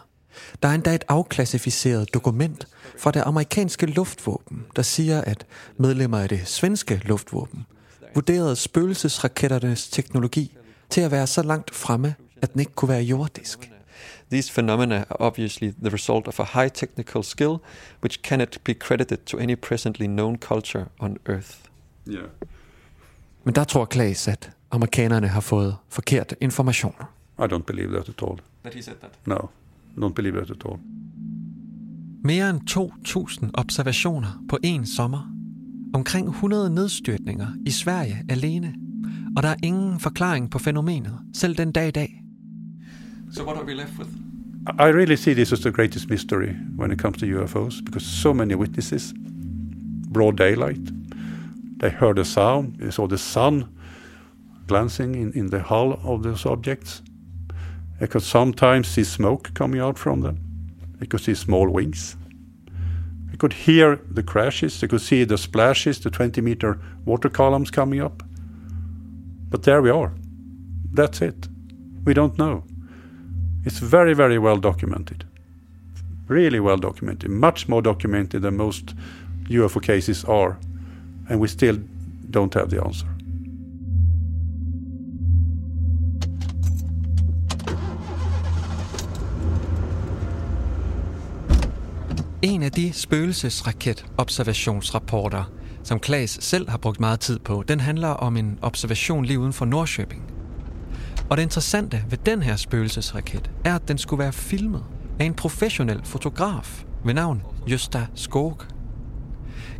Der 0.63 0.69
er 0.69 0.73
endda 0.73 0.95
et 0.95 1.03
afklassificeret 1.07 2.13
dokument 2.13 2.67
fra 2.97 3.11
det 3.11 3.23
amerikanske 3.25 3.85
luftvåben, 3.85 4.65
der 4.75 4.81
siger, 4.81 5.21
at 5.21 5.45
medlemmer 5.77 6.19
af 6.19 6.29
det 6.29 6.47
svenske 6.47 7.01
luftvåben 7.05 7.65
vurderede 8.15 8.55
spøgelsesraketternes 8.55 9.89
teknologi 9.89 10.57
til 10.89 11.01
at 11.01 11.11
være 11.11 11.27
så 11.27 11.43
langt 11.43 11.75
fremme, 11.75 12.15
at 12.41 12.53
den 12.53 12.59
ikke 12.59 12.71
kunne 12.71 12.89
være 12.89 13.01
jordisk. 13.01 13.71
These 14.31 14.53
phenomena 14.53 14.95
are 14.95 15.21
obviously 15.21 15.71
the 15.83 15.93
result 15.93 16.27
of 16.27 16.39
a 16.39 16.59
high 16.59 16.71
technical 16.71 17.23
skill 17.23 17.55
which 18.03 18.19
cannot 18.23 18.57
be 18.63 18.73
credited 18.73 19.17
to 19.17 19.37
any 19.37 19.55
presently 19.55 20.05
known 20.05 20.37
culture 20.37 20.85
on 20.99 21.17
Earth. 21.25 21.55
Yeah. 22.07 22.29
Men 23.43 23.55
der 23.55 23.63
tror 23.63 23.85
Klaas, 23.85 24.27
at 24.27 24.51
amerikanerne 24.71 25.27
har 25.27 25.41
fået 25.41 25.77
forkerte 25.89 26.35
informationer. 26.41 27.13
I 27.39 27.41
don't 27.41 27.63
believe 27.63 27.87
that 27.87 28.09
at 28.09 28.23
all. 28.27 28.39
That 28.63 28.73
he 28.73 28.81
said 28.81 28.95
that. 28.95 29.11
No, 29.25 29.37
don't 30.01 30.15
believe 30.15 30.37
at 30.37 30.65
all. 30.65 30.79
Mere 32.23 32.49
end 32.49 32.61
2.000 32.69 33.49
observationer 33.53 34.43
på 34.49 34.57
en 34.63 34.85
sommer. 34.85 35.31
Omkring 35.93 36.27
100 36.27 36.69
nedstyrtninger 36.69 37.47
i 37.65 37.71
Sverige 37.71 38.25
alene. 38.29 38.75
Og 39.37 39.43
der 39.43 39.49
er 39.49 39.55
ingen 39.63 39.99
forklaring 39.99 40.49
på 40.49 40.59
fænomenet, 40.59 41.19
selv 41.33 41.55
den 41.55 41.71
dag 41.71 41.87
i 41.87 41.91
dag. 41.91 42.23
So 43.31 43.43
what 43.43 43.57
are 43.57 43.65
we 43.65 43.73
left 43.73 43.99
with? 43.99 44.09
I 44.79 44.91
really 44.91 45.15
see 45.15 45.33
this 45.33 45.53
as 45.53 45.59
the 45.59 45.71
greatest 45.71 46.09
mystery 46.09 46.49
when 46.79 46.91
it 46.91 46.99
comes 46.99 47.17
to 47.17 47.25
UFOs 47.25 47.81
because 47.85 48.05
so 48.21 48.33
many 48.33 48.55
witnesses, 48.55 49.13
broad 50.13 50.37
daylight. 50.37 50.91
They 51.79 51.89
heard 51.89 52.19
a 52.19 52.23
sound. 52.23 52.79
They 52.79 52.91
saw 52.91 53.07
the 53.07 53.17
sun 53.17 53.65
glancing 54.67 55.15
in, 55.15 55.31
in 55.33 55.49
the 55.49 55.59
hull 55.59 55.99
of 56.03 56.23
those 56.23 56.49
objects. 56.49 57.03
They 57.99 58.07
could 58.07 58.23
sometimes 58.23 58.87
see 58.87 59.03
smoke 59.03 59.53
coming 59.53 59.79
out 59.79 59.97
from 59.97 60.21
them. 60.21 60.39
They 60.99 61.05
could 61.05 61.21
see 61.21 61.35
small 61.35 61.69
wings. 61.69 62.17
They 63.31 63.37
could 63.37 63.53
hear 63.53 63.99
the 64.09 64.23
crashes. 64.23 64.79
They 64.79 64.87
could 64.87 65.01
see 65.01 65.23
the 65.23 65.37
splashes, 65.37 65.99
the 65.99 66.09
20 66.09 66.41
meter 66.41 66.79
water 67.05 67.29
columns 67.29 67.71
coming 67.71 68.01
up. 68.01 68.23
But 69.49 69.63
there 69.63 69.81
we 69.81 69.89
are. 69.89 70.13
That's 70.91 71.21
it. 71.21 71.47
We 72.03 72.13
don't 72.13 72.37
know. 72.37 72.63
It's 73.65 73.79
very, 73.79 74.13
very 74.13 74.37
well 74.37 74.57
documented. 74.57 75.25
Really 76.27 76.59
well 76.59 76.77
documented. 76.77 77.29
Much 77.29 77.67
more 77.67 77.81
documented 77.81 78.41
than 78.41 78.57
most 78.57 78.93
UFO 79.49 79.81
cases 79.81 80.23
are. 80.25 80.57
And 81.29 81.39
we 81.39 81.47
still 81.47 81.79
don't 82.29 82.53
have 82.53 82.69
the 82.69 82.83
answer. 82.83 83.07
En 92.45 92.63
af 92.63 92.71
de 92.71 92.93
spøgelsesraket-observationsrapporter, 92.93 95.51
som 95.83 95.99
Klaas 95.99 96.37
selv 96.41 96.69
har 96.69 96.77
brugt 96.77 96.99
meget 96.99 97.19
tid 97.19 97.39
på, 97.39 97.63
den 97.67 97.79
handler 97.79 98.07
om 98.07 98.37
en 98.37 98.59
observation 98.61 99.25
lige 99.25 99.39
uden 99.39 99.53
for 99.53 99.65
Nordsjøbing. 99.65 100.23
Og 101.29 101.37
det 101.37 101.43
interessante 101.43 102.05
ved 102.09 102.17
den 102.17 102.41
her 102.41 102.55
spøgelsesraket 102.55 103.51
er, 103.63 103.75
at 103.75 103.87
den 103.87 103.97
skulle 103.97 104.23
være 104.23 104.33
filmet 104.33 104.83
af 105.19 105.25
en 105.25 105.33
professionel 105.33 106.01
fotograf 106.03 106.85
ved 107.05 107.13
navn 107.13 107.43
Gösta 107.67 107.99
Skog. 108.15 108.57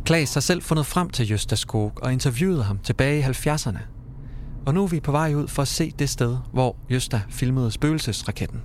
Klaas 0.04 0.34
har 0.34 0.40
selv 0.40 0.62
fundet 0.62 0.86
frem 0.86 1.10
til 1.10 1.34
Gösta 1.34 1.54
Skog 1.54 1.92
og 2.02 2.12
interviewet 2.12 2.64
ham 2.64 2.78
tilbage 2.78 3.18
i 3.18 3.22
70'erne. 3.22 3.78
Og 4.66 4.74
nu 4.74 4.82
er 4.82 4.88
vi 4.88 5.00
på 5.00 5.12
vej 5.12 5.34
ud 5.34 5.48
for 5.48 5.62
at 5.62 5.68
se 5.68 5.92
det 5.98 6.10
sted, 6.10 6.36
hvor 6.52 6.76
Gösta 6.92 7.18
filmede 7.28 7.70
spøgelsesraketten. 7.70 8.62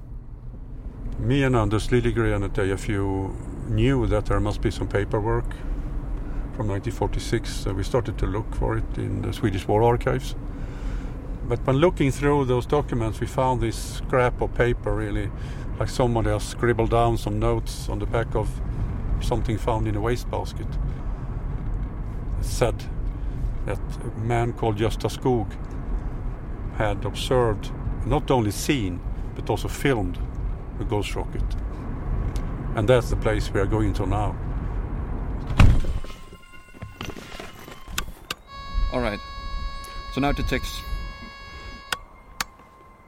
Me 1.19 1.45
and 1.45 1.55
Anders 1.55 1.91
Lillegren 1.91 2.43
at 2.43 2.57
AFU 2.57 3.29
knew 3.71 4.05
that 4.07 4.25
there 4.25 4.39
must 4.39 4.61
be 4.61 4.69
some 4.69 4.87
paperwork 4.87 5.49
from 6.55 6.67
1946, 6.67 7.49
so 7.49 7.73
we 7.73 7.83
started 7.83 8.17
to 8.17 8.27
look 8.27 8.53
for 8.55 8.77
it 8.77 8.97
in 8.97 9.21
the 9.21 9.33
Swedish 9.33 9.67
War 9.67 9.81
Archives. 9.83 10.35
But 11.47 11.65
when 11.65 11.77
looking 11.77 12.11
through 12.11 12.45
those 12.45 12.65
documents, 12.65 13.19
we 13.19 13.27
found 13.27 13.61
this 13.61 13.97
scrap 13.97 14.41
of 14.41 14.53
paper, 14.53 14.93
really, 14.93 15.31
like 15.79 15.89
somebody 15.89 16.29
has 16.29 16.43
scribbled 16.43 16.91
down 16.91 17.17
some 17.17 17.39
notes 17.39 17.89
on 17.89 17.99
the 17.99 18.05
back 18.05 18.35
of 18.35 18.49
something 19.21 19.57
found 19.57 19.87
in 19.87 19.95
a 19.95 20.01
wastebasket. 20.01 20.67
It 22.39 22.45
said 22.45 22.83
that 23.65 23.79
a 24.03 24.19
man 24.19 24.53
called 24.53 24.77
Gösta 24.77 25.09
Skog 25.09 25.51
had 26.77 27.05
observed, 27.05 27.71
not 28.05 28.29
only 28.29 28.51
seen, 28.51 28.99
but 29.35 29.49
also 29.49 29.67
filmed 29.67 30.19
a 30.79 30.83
ghost 30.83 31.15
rocket. 31.15 31.43
And 32.75 32.87
that's 32.87 33.09
the 33.09 33.17
place 33.17 33.51
we 33.53 33.59
are 33.59 33.65
going 33.65 33.93
to 33.93 34.05
now. 34.05 34.35
All 38.93 39.01
right. 39.01 39.19
So 40.13 40.21
now 40.21 40.31
to 40.31 40.43
text. 40.43 40.81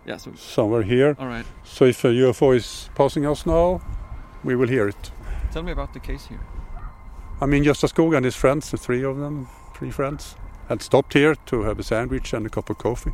Yeah, 0.05 0.17
so 0.17 0.33
Somewhere 0.35 0.83
here. 0.83 1.15
All 1.17 1.27
right. 1.27 1.45
So 1.63 1.85
if 1.85 2.03
a 2.03 2.07
UFO 2.07 2.55
is 2.55 2.89
passing 2.95 3.25
us 3.25 3.45
now, 3.45 3.81
we 4.43 4.55
will 4.55 4.67
hear 4.67 4.87
it. 4.89 5.11
tell 5.51 5.63
me 5.63 5.71
about 5.71 5.93
the 5.93 5.99
case 5.99 6.27
here. 6.27 6.41
I 7.39 7.45
mean, 7.45 7.63
Gösta 7.63 7.87
Skog 7.89 8.15
and 8.15 8.25
his 8.25 8.35
friends, 8.35 8.71
the 8.71 8.77
three 8.77 9.03
of 9.03 9.17
them, 9.17 9.47
three 9.75 9.91
friends, 9.91 10.35
had 10.69 10.81
stopped 10.81 11.13
here 11.13 11.35
to 11.45 11.63
have 11.63 11.79
a 11.79 11.83
sandwich 11.83 12.33
and 12.33 12.45
a 12.45 12.49
cup 12.49 12.69
of 12.69 12.77
coffee. 12.77 13.13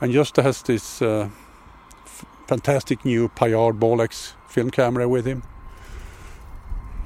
And 0.00 0.12
Gösta 0.12 0.42
has 0.42 0.62
this 0.62 1.02
uh, 1.02 1.28
fantastic 2.46 3.04
new 3.04 3.28
Payard 3.28 3.78
Bolex 3.78 4.35
film 4.48 4.70
camera 4.70 5.08
with 5.08 5.26
him. 5.26 5.42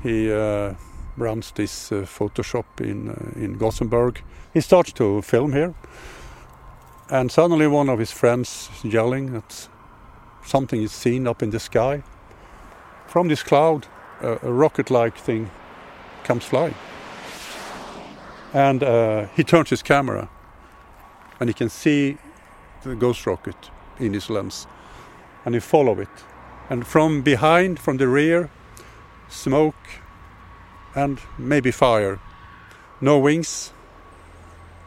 He 0.02 0.32
uh, 0.32 0.74
runs 1.16 1.52
this 1.52 1.92
uh, 1.92 2.06
Photoshop 2.06 2.64
in 2.80 3.10
uh, 3.10 3.44
in 3.44 3.58
Gothenburg. 3.58 4.22
He 4.54 4.60
starts 4.60 4.92
to 4.92 5.22
film 5.22 5.52
here, 5.52 5.74
and 7.08 7.30
suddenly 7.30 7.66
one 7.66 7.92
of 7.92 7.98
his 7.98 8.12
friends 8.12 8.70
is 8.76 8.92
yelling 8.92 9.32
that 9.32 9.68
something 10.44 10.82
is 10.82 10.92
seen 10.92 11.26
up 11.26 11.42
in 11.42 11.50
the 11.50 11.60
sky. 11.60 12.02
From 13.06 13.28
this 13.28 13.42
cloud, 13.42 13.86
a, 14.22 14.38
a 14.42 14.52
rocket-like 14.52 15.18
thing 15.18 15.50
comes 16.24 16.44
flying, 16.44 16.74
and 18.52 18.82
uh, 18.82 19.26
he 19.36 19.44
turns 19.44 19.70
his 19.70 19.82
camera, 19.82 20.28
and 21.40 21.48
he 21.48 21.54
can 21.54 21.68
see 21.68 22.16
the 22.82 22.94
ghost 22.94 23.26
rocket 23.26 23.70
in 23.98 24.14
his 24.14 24.30
lens, 24.30 24.66
and 25.44 25.54
he 25.54 25.60
follow 25.60 26.00
it, 26.00 26.08
and 26.70 26.86
from 26.86 27.20
behind, 27.22 27.78
from 27.80 27.96
the 27.96 28.06
rear, 28.08 28.48
smoke 29.28 29.74
and 30.94 31.20
maybe 31.36 31.70
fire. 31.70 32.18
No 33.00 33.18
wings, 33.18 33.72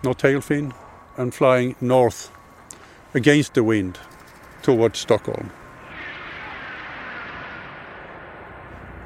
no 0.04 0.14
tail 0.14 0.42
fin, 0.42 0.74
and 1.18 1.34
flying 1.34 1.76
north 1.82 2.32
against 3.14 3.54
the 3.54 3.64
wind 3.64 4.00
towards 4.62 5.00
Stockholm. 5.00 5.52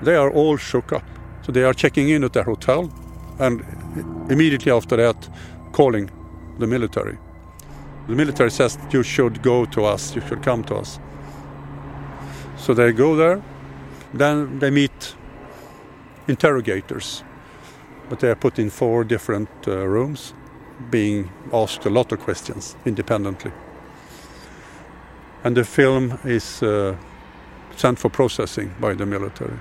They 0.02 0.16
are 0.16 0.32
all 0.32 0.58
shook 0.58 0.94
up. 0.94 1.04
So 1.42 1.52
they 1.52 1.64
are 1.64 1.74
checking 1.74 2.10
in 2.10 2.24
at 2.24 2.34
their 2.34 2.44
hotel 2.44 2.94
and 3.40 3.64
immediately 4.30 4.72
after 4.72 4.96
that 4.98 5.30
calling 5.72 6.10
the 6.60 6.68
military. 6.68 7.18
The 8.08 8.16
military 8.16 8.52
says 8.52 8.78
you 8.92 9.02
should 9.04 9.42
go 9.42 9.66
to 9.66 9.86
us, 9.86 10.16
you 10.16 10.22
should 10.22 10.44
come 10.44 10.64
to 10.66 10.76
us. 10.76 11.00
So 12.58 12.74
they 12.74 12.92
go 12.92 13.16
there, 13.16 13.42
then 14.14 14.60
they 14.60 14.72
meet 14.72 15.16
interrogators, 16.28 17.24
but 18.10 18.20
they 18.20 18.30
are 18.30 18.36
put 18.36 18.60
in 18.60 18.70
four 18.70 19.04
different 19.04 19.50
uh, 19.68 19.88
rooms, 19.88 20.34
being 20.92 21.30
asked 21.54 21.86
a 21.86 21.90
lot 21.90 22.12
of 22.12 22.20
questions 22.20 22.78
independently. 22.86 23.52
And 25.44 25.56
the 25.56 25.64
film 25.64 26.14
is 26.26 26.64
uh, 26.64 26.96
sent 27.76 28.00
for 28.00 28.10
processing 28.10 28.72
by 28.82 28.94
the 28.96 29.06
military. 29.06 29.58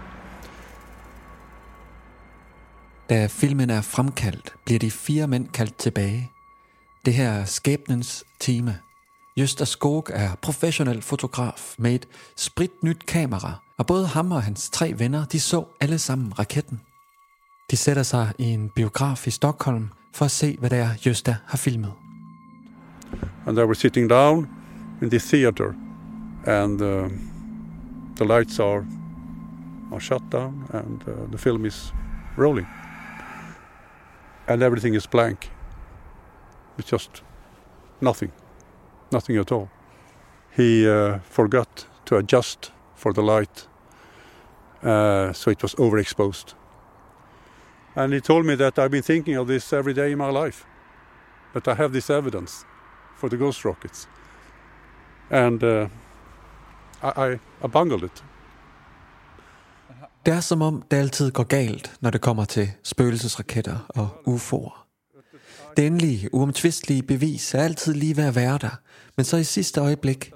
Da 3.09 3.26
filmen 3.26 3.70
er 3.70 3.82
fremkaldt, 3.82 4.54
bliver 4.64 4.78
de 4.78 4.90
fire 4.90 5.26
mænd 5.26 5.48
kaldt 5.48 5.78
tilbage. 5.78 6.32
Det 7.04 7.14
her 7.14 7.30
er 7.30 7.44
skæbnens 7.44 8.24
tema. 8.40 8.78
Gösta 9.38 9.64
Skog 9.64 10.11
er 10.12 10.37
professionel 10.42 11.03
fotograf 11.03 11.75
med 11.79 11.94
et 11.94 12.09
spritnyt 12.37 13.07
kamera, 13.07 13.53
og 13.79 13.87
både 13.87 14.07
ham 14.07 14.33
og 14.33 14.42
hans 14.42 14.70
tre 14.70 14.94
venner, 14.99 15.25
de 15.25 15.40
så 15.40 15.64
alle 15.81 15.99
sammen 15.99 16.38
raketten. 16.38 16.81
De 17.70 17.77
sætter 17.77 18.03
sig 18.03 18.33
i 18.38 18.44
en 18.44 18.68
biograf 18.68 19.27
i 19.27 19.31
Stockholm 19.31 19.88
for 20.14 20.25
at 20.25 20.31
se, 20.31 20.57
hvad 20.59 20.70
det 20.70 20.79
er, 20.79 20.88
Gösta 20.88 21.35
har 21.46 21.57
filmet. 21.57 21.92
And 23.46 23.57
they 23.57 23.64
were 23.64 23.75
sitting 23.75 24.11
down 24.11 24.49
in 25.03 25.11
the 25.11 25.18
theater, 25.18 25.75
and 26.46 26.81
uh, 26.81 27.11
the 28.16 28.25
lights 28.25 28.59
are 28.59 28.87
are 29.92 30.01
shut 30.01 30.22
down, 30.33 30.64
and 30.75 31.03
uh, 31.09 31.29
the 31.29 31.38
film 31.38 31.64
is 31.64 31.94
rolling, 32.38 32.66
and 34.49 34.62
everything 34.62 34.96
is 34.96 35.07
blank. 35.07 35.53
It's 36.79 36.92
just 36.92 37.25
nothing, 38.01 38.33
nothing 39.12 39.37
at 39.38 39.53
all. 39.53 39.69
He 40.57 40.88
uh, 40.88 41.19
forgot 41.31 41.87
to 42.07 42.16
adjust 42.16 42.73
for 42.95 43.12
the 43.12 43.23
light, 43.23 43.69
uh, 44.83 45.33
so 45.33 45.51
it 45.51 45.62
was 45.62 45.75
overexposed. 45.75 46.55
And 47.95 48.12
he 48.12 48.21
told 48.21 48.45
me 48.47 48.57
that 48.57 48.79
I've 48.79 48.90
been 48.90 49.03
thinking 49.03 49.37
of 49.37 49.47
this 49.47 49.73
every 49.73 49.95
day 49.95 50.12
in 50.12 50.19
my 50.19 50.31
life, 50.31 50.66
that 51.55 51.69
I 51.69 51.75
have 51.75 51.92
this 51.92 52.11
evidence 52.11 52.64
for 53.16 53.29
the 53.29 53.37
ghost 53.37 53.64
rockets. 53.64 54.07
And 55.31 55.64
uh, 55.64 55.88
I, 57.03 57.38
I, 57.62 57.66
bungled 57.66 58.05
it. 58.05 58.23
Det 60.23 60.35
er 60.35 60.40
som 60.40 60.62
om, 60.62 60.83
det 60.90 60.97
altid 60.97 61.33
går 61.33 61.45
galt, 61.45 61.90
når 62.01 62.11
det 62.11 62.21
kommer 62.21 62.45
til 62.45 62.69
spøgelsesraketter 62.83 63.87
og 63.88 64.09
UFO'er. 64.27 64.86
Det 65.76 65.86
endelige, 65.86 66.34
uomtvistelige 66.34 67.02
bevis 67.02 67.54
er 67.54 67.62
altid 67.62 67.94
lige 67.94 68.16
ved 68.16 68.24
at 68.24 68.34
være 68.34 68.58
der, 68.58 68.80
men 69.16 69.24
så 69.24 69.36
i 69.36 69.44
sidste 69.44 69.80
øjeblik. 69.80 70.32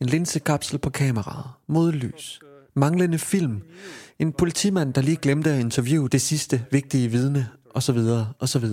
En 0.00 0.06
linsekapsel 0.06 0.78
på 0.78 0.90
kameraet, 0.90 1.44
modlys, 1.66 2.40
manglende 2.76 3.18
film, 3.18 3.62
en 4.18 4.32
politimand, 4.32 4.94
der 4.94 5.00
lige 5.00 5.16
glemte 5.16 5.50
at 5.50 5.60
interviewe 5.60 6.08
det 6.08 6.22
sidste 6.22 6.66
vigtige 6.70 7.08
vidne, 7.08 7.48
osv., 7.74 7.98
osv. 8.40 8.64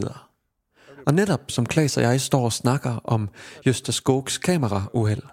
Og 1.06 1.13
netop 1.13 1.41
som 1.47 1.65
Klaas 1.65 1.97
og 1.97 2.04
jeg 2.04 2.21
står 2.21 2.43
og 2.45 2.54
snakker 2.54 2.95
om 3.04 3.30
Gösta 3.67 3.91
Skogs 3.91 4.38
kamerauheld, 4.38 5.24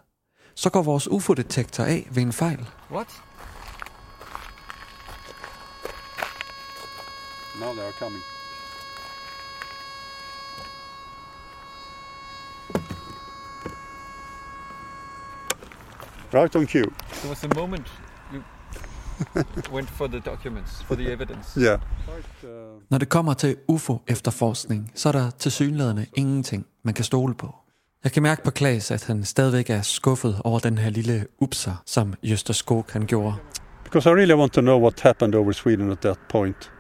så 0.55 0.71
går 0.71 0.83
vores 0.83 1.09
UFO-detektor 1.09 1.85
af 1.85 2.09
ved 2.11 2.23
en 2.23 2.33
fejl. 2.33 2.69
What? 2.91 3.09
Now 7.61 7.73
they 7.73 7.83
are 7.83 7.93
coming. 7.99 8.38
Right 16.35 16.57
on 16.57 16.67
cue. 16.67 16.91
There 17.11 17.31
was 17.31 17.45
a 17.45 17.49
moment 17.55 17.87
you 18.33 18.43
went 19.73 19.91
for 19.91 20.09
the 20.09 20.21
documents, 20.21 20.83
for 20.83 20.95
the 20.95 21.13
evidence. 21.13 21.59
Yeah. 21.61 21.81
Når 22.91 22.99
det 22.99 23.09
kommer 23.09 23.35
til 23.35 23.57
UFO-efterforskning, 23.69 24.93
så 24.95 25.09
er 25.09 25.13
der 25.13 25.31
til 25.31 25.53
synlædende 25.53 26.07
ingenting, 26.17 26.67
man 26.83 26.95
kan 26.95 27.05
stole 27.05 27.35
på. 27.35 27.55
Jeg 28.05 28.13
kan 28.13 28.23
mærke 28.23 28.43
på 28.45 28.51
Klaas, 28.51 28.91
at 28.91 29.07
han 29.07 29.25
stadigvæk 29.25 29.71
er 29.71 29.83
skuffet 29.83 30.41
over 30.45 30.59
den 30.59 30.79
her 30.79 30.91
lille 30.91 31.27
upser, 31.39 31.83
som 31.87 32.15
Jøster 32.23 32.55
Skog 32.55 32.85
han 32.91 33.07
gjorde. 33.07 33.37
Because 33.85 34.11
I 34.11 34.13
really 34.13 34.35
want 34.35 34.53
to 34.53 34.61
know 34.61 34.81
what 34.81 35.01
happened 35.01 35.35
over 35.35 35.53
Sweden 35.53 35.91
at 35.91 35.99
that 35.99 36.19
point. 36.29 36.73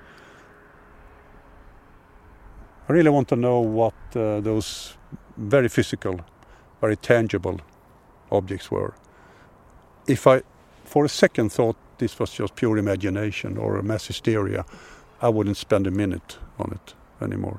I 2.88 2.92
really 2.92 3.10
want 3.10 3.28
to 3.28 3.34
know 3.34 3.66
what 3.66 3.94
uh, 4.16 4.44
those 4.44 4.98
very 5.36 5.68
physical, 5.68 6.20
very 6.80 6.96
tangible 7.02 7.58
objects 8.30 8.72
were. 8.72 8.92
If 10.08 10.26
I, 10.26 10.40
for 10.84 11.04
a 11.04 11.08
second, 11.08 11.52
thought 11.52 11.76
this 11.98 12.20
was 12.20 12.40
just 12.40 12.54
pure 12.54 12.78
imagination 12.78 13.58
or 13.58 13.78
a 13.78 13.82
mass 13.82 14.06
hysteria, 14.06 14.64
I 15.22 15.26
wouldn't 15.26 15.56
spend 15.56 15.86
a 15.86 15.90
minute 15.90 16.38
on 16.58 16.72
it 16.72 16.96
anymore. 17.20 17.58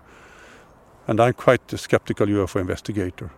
And 1.08 1.20
I'm 1.20 1.34
quite 1.34 1.74
a 1.74 1.78
skeptical 1.78 2.30
UFO 2.30 2.60
investigator. 2.60 3.30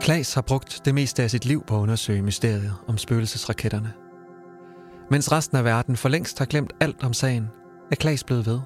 Klaas 0.00 0.34
har 0.34 0.42
brugt 0.42 0.80
det 0.84 0.94
meste 0.94 1.22
af 1.22 1.30
sit 1.30 1.44
liv 1.44 1.64
på 1.66 1.76
at 1.76 1.80
undersøge 1.80 2.22
mysteriet 2.22 2.74
om 2.88 2.98
spøgelsesraketterne. 2.98 3.92
Mens 5.10 5.32
resten 5.32 5.56
af 5.56 5.64
verden 5.64 5.96
for 5.96 6.08
længst 6.08 6.38
har 6.38 6.46
glemt 6.46 6.72
alt 6.80 7.04
om 7.04 7.12
sagen, 7.12 7.50
er 7.90 7.96
Klaas 7.96 8.24
blevet 8.24 8.46
ved. 8.46 8.60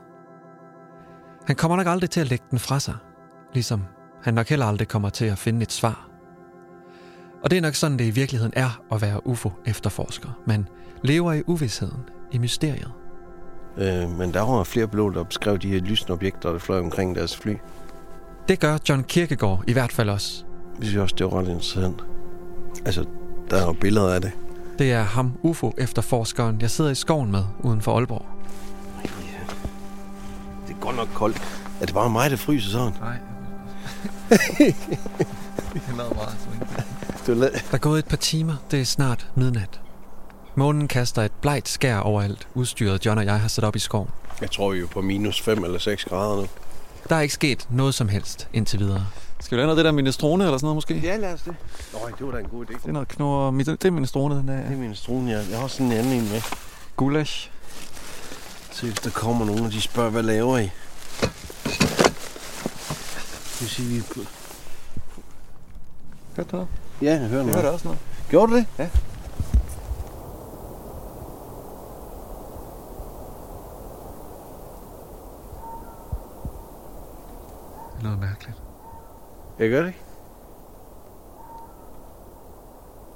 Han 1.47 1.57
kommer 1.57 1.77
nok 1.77 1.87
aldrig 1.87 2.11
til 2.11 2.21
at 2.21 2.31
lægge 2.31 2.45
den 2.51 2.59
fra 2.59 2.81
sig, 2.81 2.95
ligesom 3.55 3.83
han 4.27 4.35
nok 4.35 4.49
heller 4.49 4.67
aldrig 4.67 4.89
kommer 4.89 5.09
til 5.09 5.25
at 5.25 5.39
finde 5.39 5.63
et 5.63 5.73
svar. 5.73 6.09
Og 7.43 7.51
det 7.51 7.57
er 7.57 7.61
nok 7.61 7.75
sådan, 7.75 7.99
det 7.99 8.05
i 8.05 8.11
virkeligheden 8.11 8.53
er 8.57 8.81
at 8.93 9.03
være 9.03 9.27
UFO-efterforsker. 9.27 10.29
Man 10.47 10.69
lever 11.03 11.33
i 11.33 11.43
uvidsheden, 11.47 12.01
i 12.33 12.39
mysteriet. 12.39 12.93
Øh, 13.77 14.11
men 14.11 14.35
der 14.35 14.41
var 14.41 14.65
flere 14.65 14.89
piloter, 14.89 15.17
der 15.17 15.25
beskrev 15.25 15.59
de 15.59 15.69
her 15.69 15.81
lysende 15.81 16.13
objekter, 16.13 16.53
der 16.53 16.59
fløj 16.59 16.79
omkring 16.79 17.15
deres 17.15 17.37
fly. 17.37 17.57
Det 18.49 18.61
gør 18.61 18.79
John 18.89 19.05
Kirkegaard 19.05 19.65
i 19.67 19.73
hvert 19.73 19.93
fald 19.93 20.11
også. 20.11 20.45
Vi 20.79 20.87
synes 20.87 21.03
også, 21.03 21.15
det 21.19 21.27
var 21.27 21.39
ret 21.39 21.49
interessant. 21.49 22.05
Altså, 22.85 23.05
der 23.51 23.57
er 23.57 23.67
jo 23.67 23.73
billeder 23.73 24.15
af 24.15 24.21
det. 24.21 24.33
Det 24.79 24.93
er 24.93 25.03
ham, 25.03 25.33
UFO-efterforskeren, 25.43 26.61
jeg 26.61 26.71
sidder 26.71 26.91
i 26.91 26.95
skoven 26.95 27.31
med 27.31 27.45
uden 27.61 27.81
for 27.81 27.97
Aalborg. 27.97 28.27
Det 30.69 30.75
er 30.75 30.81
godt 30.81 30.97
nok 30.97 31.09
koldt. 31.15 31.63
Er 31.81 31.87
det 31.87 31.95
bare 31.95 32.11
mig, 32.11 32.31
der 32.31 32.37
fryser 32.37 32.71
sådan? 32.71 32.93
Nej. 33.01 33.17
Har 34.31 35.97
lavet 35.97 36.17
meget 36.17 36.37
swing. 36.45 36.63
Du 37.27 37.45
la- 37.45 37.51
Der 37.53 37.75
er 37.75 37.79
gået 37.79 37.99
et 37.99 38.05
par 38.07 38.17
timer. 38.17 38.55
Det 38.71 38.81
er 38.81 38.85
snart 38.85 39.27
midnat. 39.35 39.81
Månen 40.55 40.89
kaster 40.89 41.23
et 41.23 41.33
blegt 41.33 41.69
skær 41.69 41.99
overalt, 41.99 42.49
udstyret 42.55 43.07
John 43.07 43.19
og 43.19 43.25
jeg 43.25 43.41
har 43.41 43.49
sat 43.49 43.65
op 43.65 43.77
i 43.77 43.79
skoven. 43.79 44.09
Jeg 44.41 44.51
tror, 44.51 44.71
vi 44.71 44.81
er 44.81 44.87
på 44.87 45.01
minus 45.01 45.41
5 45.41 45.65
eller 45.65 45.79
6 45.79 46.05
grader 46.05 46.37
nu. 46.37 46.47
Der 47.09 47.17
er 47.17 47.21
ikke 47.21 47.35
sket 47.35 47.67
noget 47.71 47.95
som 47.95 48.09
helst 48.09 48.49
indtil 48.53 48.79
videre. 48.79 49.07
Skal 49.41 49.57
vi 49.57 49.61
lave 49.61 49.67
noget 49.67 49.79
af 49.79 49.85
det 49.85 49.89
der 49.89 49.93
minestrone 49.93 50.45
eller 50.45 50.59
sådan 50.59 50.65
noget 50.67 50.77
måske? 50.77 50.95
Ja, 50.99 51.17
lad 51.17 51.33
os 51.33 51.41
det. 51.43 51.55
Nå, 51.93 51.99
det 52.19 52.27
var 52.27 52.33
da 52.33 52.39
en 52.39 52.45
god 52.49 52.65
idé. 52.67 52.73
Det 52.83 52.89
er 52.89 52.93
noget 52.93 53.09
knor... 53.09 53.51
Det 53.51 53.85
er 53.85 53.91
minestrone, 53.91 54.35
den 54.35 54.49
der. 54.49 54.57
Det 54.57 54.73
er 54.73 54.77
min 54.77 54.95
strune, 54.95 55.31
ja. 55.31 55.37
Jeg 55.51 55.57
har 55.57 55.65
også 55.65 55.77
sådan 55.77 55.93
en 55.93 55.99
anden 55.99 56.13
en 56.13 56.23
med. 56.33 56.41
Gulasch. 56.97 57.51
Se, 58.73 58.87
hvis 58.87 58.99
der 58.99 59.11
kommer 59.11 59.45
nogen, 59.47 59.65
og 59.67 59.73
de 59.73 59.81
spørger, 59.81 60.11
hvad 60.11 60.23
laver 60.23 60.59
I? 60.59 60.71
Det 63.57 63.61
vil 63.61 63.69
sige, 63.71 63.89
vi 63.89 63.99
er. 63.99 64.27
Hørte 66.37 66.51
du 66.51 66.57
noget? 66.57 66.69
Ja, 67.03 67.11
jeg 67.11 67.19
hører 67.19 67.31
Jeg 67.31 67.47
noget. 67.47 67.55
hørte 67.55 67.71
også 67.73 67.85
noget. 67.89 68.01
Gjorde 68.29 68.53
du 68.53 68.57
det? 68.57 68.67
Ja. 68.79 68.85
Det 77.93 77.99
er 77.99 78.03
noget 78.03 78.19
mærkeligt. 78.19 78.57
Jeg 79.59 79.71
gør 79.71 79.81
det 79.81 79.87
ikke. 79.89 80.01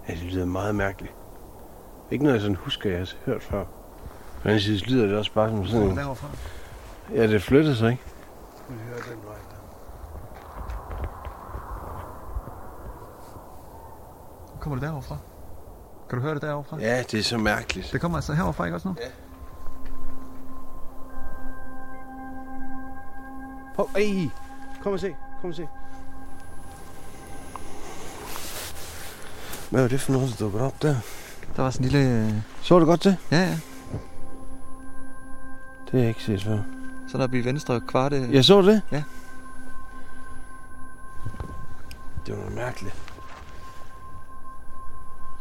Ja, 0.08 0.14
det 0.14 0.22
lyder 0.22 0.46
meget 0.46 0.74
mærkeligt. 0.74 1.14
Ikke 2.10 2.24
noget, 2.24 2.34
jeg 2.34 2.42
sådan 2.42 2.56
husker, 2.56 2.90
jeg 2.90 2.98
har 2.98 3.06
hørt 3.26 3.42
før. 3.42 3.64
På 4.42 4.48
den 4.48 4.60
side 4.60 4.78
lyder 4.78 5.06
det 5.06 5.16
også 5.18 5.32
bare 5.32 5.48
som 5.50 5.66
sådan 5.66 5.88
en... 5.88 5.96
Derovre 5.96 6.16
fra. 6.16 6.28
Ja, 7.14 7.26
det 7.26 7.42
flytter 7.42 7.74
sig, 7.74 7.90
ikke? 7.90 8.02
Vi 8.68 8.74
hører 8.88 9.02
den 9.02 9.18
vej 9.26 9.36
Kommer 14.60 14.76
det 14.76 14.82
derovre 14.82 15.02
fra? 15.02 15.16
Kan 16.08 16.18
du 16.18 16.22
høre 16.22 16.34
det 16.34 16.42
derovre 16.42 16.64
fra? 16.64 16.78
Ja, 16.80 17.02
det 17.02 17.14
er 17.14 17.22
så 17.22 17.38
mærkeligt. 17.38 17.92
Det 17.92 18.00
kommer 18.00 18.18
altså 18.18 18.32
herovre 18.32 18.52
fra, 18.52 18.64
ikke 18.64 18.76
også 18.76 18.88
nu? 18.88 18.94
Ja. 19.00 19.08
Hov, 23.76 23.90
ej! 23.96 24.30
Kom 24.82 24.92
og 24.92 25.00
se, 25.00 25.14
kom 25.40 25.50
og 25.50 25.56
se. 25.56 25.68
Hvad 29.70 29.82
var 29.82 29.88
det 29.88 30.00
for 30.00 30.12
noget, 30.12 30.30
der 30.30 30.44
dukkede 30.44 30.64
op 30.64 30.82
der? 30.82 30.96
Der 31.56 31.62
var 31.62 31.70
sådan 31.70 31.86
en 31.86 31.92
lille... 31.92 32.44
Så 32.62 32.78
du 32.78 32.84
godt 32.84 33.04
det? 33.04 33.16
Ja, 33.30 33.38
ja. 33.40 33.58
Det 35.84 35.90
har 35.90 35.98
jeg 35.98 36.08
ikke 36.08 36.22
set 36.22 36.44
før. 36.44 36.58
Så 37.08 37.18
der 37.18 37.26
bliver 37.26 37.44
venstre 37.44 37.80
kvarte... 37.80 38.28
Jeg 38.32 38.44
så 38.44 38.62
det? 38.62 38.82
Ja. 38.92 39.02
Det 42.26 42.34
var 42.34 42.40
noget 42.40 42.54
mærkeligt. 42.54 43.09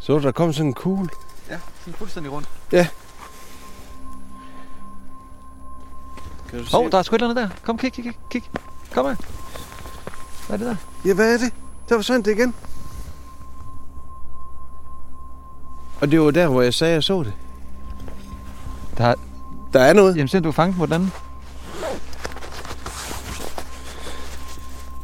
Så 0.09 0.19
der 0.19 0.31
kom 0.31 0.53
sådan 0.53 0.67
en 0.67 0.73
kugle? 0.73 1.09
Ja, 1.49 1.59
sådan 1.79 1.93
fuldstændig 1.93 2.31
rundt. 2.31 2.49
Ja. 2.71 2.87
Kan 6.49 6.59
du 6.59 6.65
Hov, 6.71 6.85
oh, 6.85 6.91
der 6.91 6.97
er 6.97 7.01
sgu 7.01 7.15
et 7.15 7.21
eller 7.21 7.29
andet 7.29 7.49
der. 7.49 7.55
Kom, 7.65 7.77
kig, 7.77 7.93
kig, 7.93 8.03
kig, 8.03 8.13
kig. 8.29 8.43
Kom 8.93 9.05
her. 9.05 9.15
Hvad 10.47 10.49
er 10.49 10.57
det 10.57 10.67
der? 10.67 10.75
Ja, 11.09 11.13
hvad 11.13 11.33
er 11.33 11.37
det? 11.37 11.53
Der 11.89 11.95
forsvandt 11.95 12.25
det 12.25 12.31
igen. 12.31 12.55
Og 16.01 16.11
det 16.11 16.21
var 16.21 16.31
der, 16.31 16.47
hvor 16.47 16.61
jeg 16.61 16.73
sagde, 16.73 16.91
at 16.91 16.95
jeg 16.95 17.03
så 17.03 17.23
det. 17.23 17.33
Der, 18.97 19.13
der 19.73 19.79
er 19.79 19.93
noget. 19.93 20.15
Jamen, 20.15 20.27
siden 20.27 20.43
du 20.43 20.51
fanget 20.51 20.77
på 20.77 20.85
den 20.85 20.93
anden. 20.93 21.11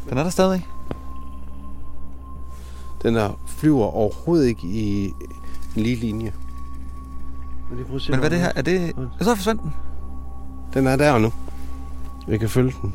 Den 0.09 0.17
er 0.17 0.23
der 0.23 0.29
stadig. 0.29 0.67
Den 3.01 3.15
der 3.15 3.33
flyver 3.57 3.85
overhovedet 3.85 4.47
ikke 4.47 4.67
i 4.67 5.05
en 5.05 5.83
lige 5.83 5.95
linje. 5.95 6.33
Men, 7.69 7.77
lige 7.77 7.99
se, 7.99 8.11
Men 8.11 8.19
hvad 8.19 8.29
er 8.29 8.33
det 8.33 8.39
her? 8.39 8.51
Er 8.55 8.61
det... 8.61 8.95
Så 9.21 9.35
forsvandt 9.35 9.61
den. 9.61 9.73
Den 10.73 10.87
er 10.87 10.95
der 10.95 11.19
nu. 11.19 11.33
Vi 12.27 12.37
kan 12.37 12.49
følge 12.49 12.73
den. 12.81 12.93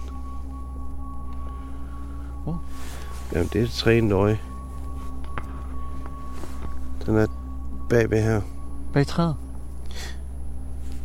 Hvor? 2.44 2.62
Jamen, 3.32 3.48
det 3.52 3.60
er 3.60 3.64
et 3.64 3.70
trænet 3.70 4.12
øje. 4.12 4.38
Den 7.06 7.16
er 7.16 7.26
bagved 7.88 8.22
her. 8.22 8.40
Bag 8.92 9.06
træet? 9.06 9.36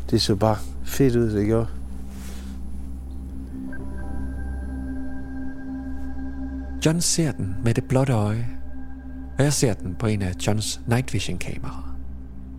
Det 0.10 0.22
så 0.22 0.36
bare 0.36 0.58
fedt 0.84 1.16
ud, 1.16 1.30
det 1.30 1.46
gjorde. 1.46 1.68
John 6.86 7.02
ser 7.02 7.32
den 7.32 7.56
med 7.64 7.74
det 7.74 7.84
blotte 7.84 8.14
øje, 8.14 8.48
og 9.38 9.44
jeg 9.44 9.54
ser 9.54 9.74
den 9.74 9.96
på 9.96 10.08
en 10.08 10.22
af 10.22 10.34
Johns 10.48 10.82
night 10.88 11.14
vision 11.14 11.38
kameraer. 11.38 11.98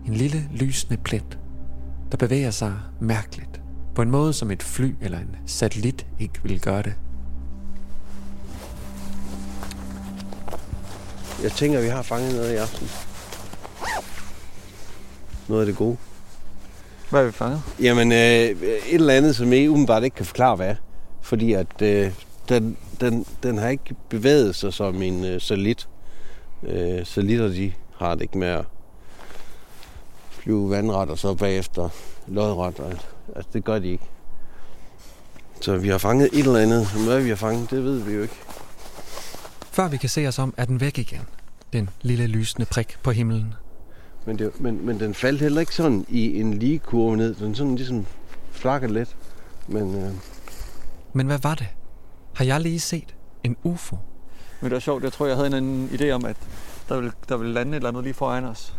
En 0.07 0.13
lille 0.13 0.49
lysende 0.51 0.97
plet, 0.97 1.39
der 2.11 2.17
bevæger 2.17 2.51
sig 2.51 2.73
mærkeligt, 3.01 3.61
på 3.95 4.01
en 4.01 4.11
måde 4.11 4.33
som 4.33 4.51
et 4.51 4.63
fly 4.63 4.95
eller 5.01 5.19
en 5.19 5.35
satellit 5.45 6.05
ikke 6.19 6.39
ville 6.43 6.59
gøre 6.59 6.81
det. 6.81 6.93
Jeg 11.43 11.51
tænker, 11.51 11.81
vi 11.81 11.87
har 11.87 12.01
fanget 12.01 12.35
noget 12.35 12.53
i 12.53 12.55
aften. 12.55 12.87
Noget 15.47 15.61
af 15.61 15.65
det 15.65 15.75
gode. 15.75 15.97
Hvad 17.09 17.19
har 17.19 17.25
vi 17.25 17.31
fanget? 17.31 17.61
Jamen, 17.81 18.11
øh, 18.11 18.17
et 18.17 18.79
eller 18.93 19.13
andet, 19.13 19.35
som 19.35 19.53
jeg 19.53 19.69
umiddelbart 19.69 20.03
ikke 20.03 20.15
kan 20.15 20.25
forklare, 20.25 20.55
hvad 20.55 20.67
er. 20.67 20.75
Fordi 21.21 21.53
at 21.53 21.81
øh, 21.81 22.11
den, 22.49 22.77
den, 23.01 23.25
den 23.43 23.57
har 23.57 23.67
ikke 23.67 23.95
bevæget 24.09 24.55
sig 24.55 24.73
som 24.73 25.01
en 25.01 25.25
øh, 25.25 25.41
satellit. 25.41 25.87
Øh, 26.63 27.05
satellitter, 27.05 27.47
de 27.47 27.73
har 27.97 28.15
det 28.15 28.21
ikke 28.21 28.37
med 28.37 28.47
at 28.47 28.65
flyve 30.29 30.69
vandret 30.69 31.09
og 31.09 31.17
så 31.17 31.35
bagefter 31.35 31.89
lodret. 32.27 32.79
Og, 32.79 32.91
altså, 33.35 33.49
det 33.53 33.63
gør 33.63 33.79
de 33.79 33.87
ikke. 33.87 34.03
Så 35.61 35.77
vi 35.77 35.87
har 35.89 35.97
fanget 35.97 36.29
et 36.33 36.45
eller 36.45 36.59
andet. 36.59 36.87
Hvad 37.05 37.21
vi 37.21 37.29
har 37.29 37.35
fanget, 37.35 37.71
det 37.71 37.83
ved 37.83 37.99
vi 37.99 38.13
jo 38.13 38.21
ikke. 38.21 38.35
Før 39.71 39.87
vi 39.87 39.97
kan 39.97 40.09
se 40.09 40.27
os 40.27 40.39
om, 40.39 40.53
er 40.57 40.65
den 40.65 40.81
væk 40.81 40.97
igen. 40.97 41.21
Den 41.73 41.89
lille 42.01 42.27
lysende 42.27 42.65
prik 42.65 42.97
på 43.03 43.11
himlen. 43.11 43.53
Men, 44.25 44.39
det, 44.39 44.61
men, 44.61 44.85
men 44.85 44.99
den 44.99 45.13
faldt 45.13 45.41
heller 45.41 45.59
ikke 45.59 45.75
sådan 45.75 46.05
i 46.09 46.39
en 46.39 46.53
lige 46.53 46.79
kurve 46.79 47.17
ned. 47.17 47.33
Den 47.35 47.55
sådan 47.55 47.75
ligesom 47.75 48.05
flakkede 48.51 48.93
lidt. 48.93 49.15
Men 49.67 49.95
øh, 49.95 50.11
Men 51.13 51.27
hvad 51.27 51.39
var 51.39 51.55
det? 51.55 51.67
Har 52.33 52.45
jeg 52.45 52.61
lige 52.61 52.79
set? 52.79 53.13
en 53.43 53.57
UFO. 53.63 53.97
Men 54.61 54.69
det 54.69 54.73
var 54.73 54.79
sjovt, 54.79 55.03
jeg 55.03 55.13
tror, 55.13 55.27
jeg 55.27 55.35
havde 55.35 55.57
en 55.57 55.89
idé 55.93 56.09
om, 56.09 56.25
at 56.25 56.35
der 56.89 56.95
ville, 56.95 57.11
der 57.29 57.37
ville 57.37 57.53
lande 57.53 57.71
et 57.71 57.75
eller 57.75 57.89
andet 57.89 58.03
lige 58.03 58.13
foran 58.13 58.45
os. 58.45 58.73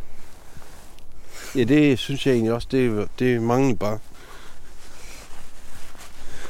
Ja, 1.57 1.64
det 1.64 1.99
synes 1.99 2.26
jeg 2.26 2.33
egentlig 2.33 2.53
også, 2.53 2.68
det, 2.70 3.09
det 3.18 3.43
mangler 3.43 3.76
bare. 3.76 3.99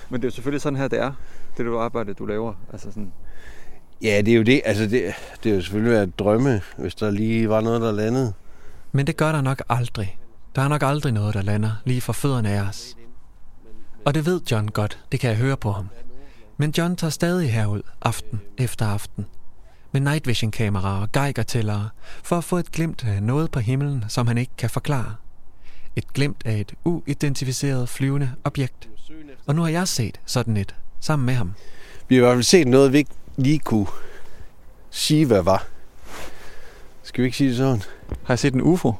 Men 0.08 0.20
det 0.20 0.26
er 0.26 0.30
jo 0.30 0.34
selvfølgelig 0.34 0.62
sådan 0.62 0.78
her, 0.78 0.88
det 0.88 0.98
er. 0.98 1.12
Det 1.56 1.66
er 1.66 1.70
det 1.70 1.78
arbejde, 1.78 2.14
du 2.14 2.26
laver. 2.26 2.54
Altså 2.72 2.90
sådan, 2.90 3.12
Ja, 4.02 4.20
det 4.20 4.32
er 4.32 4.36
jo 4.36 4.42
det. 4.42 4.62
Altså, 4.64 4.86
det, 4.86 5.14
det 5.44 5.50
er 5.50 5.54
jo 5.56 5.60
selvfølgelig 5.60 5.92
været 5.92 6.18
drømme, 6.18 6.62
hvis 6.76 6.94
der 6.94 7.10
lige 7.10 7.48
var 7.48 7.60
noget, 7.60 7.80
der 7.80 7.92
landede. 7.92 8.32
Men 8.92 9.06
det 9.06 9.16
gør 9.16 9.32
der 9.32 9.40
nok 9.40 9.62
aldrig. 9.68 10.18
Der 10.56 10.62
er 10.62 10.68
nok 10.68 10.82
aldrig 10.82 11.12
noget, 11.12 11.34
der 11.34 11.42
lander 11.42 11.70
lige 11.84 12.00
for 12.00 12.12
fødderne 12.12 12.50
af 12.50 12.60
os. 12.60 12.96
Og 14.04 14.14
det 14.14 14.26
ved 14.26 14.40
John 14.50 14.68
godt, 14.68 14.98
det 15.12 15.20
kan 15.20 15.30
jeg 15.30 15.38
høre 15.38 15.56
på 15.56 15.72
ham. 15.72 15.88
Men 16.60 16.74
John 16.78 16.96
tager 16.96 17.10
stadig 17.10 17.52
herud, 17.52 17.82
aften 18.02 18.40
efter 18.58 18.86
aften. 18.86 19.26
Med 19.92 20.00
night 20.00 20.26
vision 20.26 20.50
kameraer 20.50 21.00
og 21.02 21.12
geigertællere, 21.12 21.88
for 22.22 22.38
at 22.38 22.44
få 22.44 22.56
et 22.56 22.72
glimt 22.72 23.04
af 23.04 23.22
noget 23.22 23.50
på 23.50 23.60
himlen, 23.60 24.04
som 24.08 24.26
han 24.26 24.38
ikke 24.38 24.52
kan 24.58 24.70
forklare. 24.70 25.14
Et 25.96 26.12
glimt 26.12 26.42
af 26.44 26.56
et 26.56 26.74
uidentificeret 26.84 27.88
flyvende 27.88 28.32
objekt. 28.44 28.88
Og 29.46 29.54
nu 29.54 29.62
har 29.62 29.68
jeg 29.68 29.88
set 29.88 30.20
sådan 30.26 30.56
et, 30.56 30.74
sammen 31.00 31.26
med 31.26 31.34
ham. 31.34 31.52
Vi 32.08 32.14
har 32.14 32.22
i 32.22 32.24
hvert 32.24 32.34
fald 32.34 32.42
set 32.42 32.68
noget, 32.68 32.92
vi 32.92 32.98
ikke 32.98 33.10
lige 33.36 33.58
kunne 33.58 33.86
sige, 34.90 35.26
hvad 35.26 35.42
var. 35.42 35.66
Skal 37.02 37.22
vi 37.22 37.26
ikke 37.26 37.36
sige 37.36 37.48
det 37.48 37.56
sådan? 37.56 37.82
Har 38.08 38.34
jeg 38.34 38.38
set 38.38 38.54
en 38.54 38.62
UFO? 38.62 38.94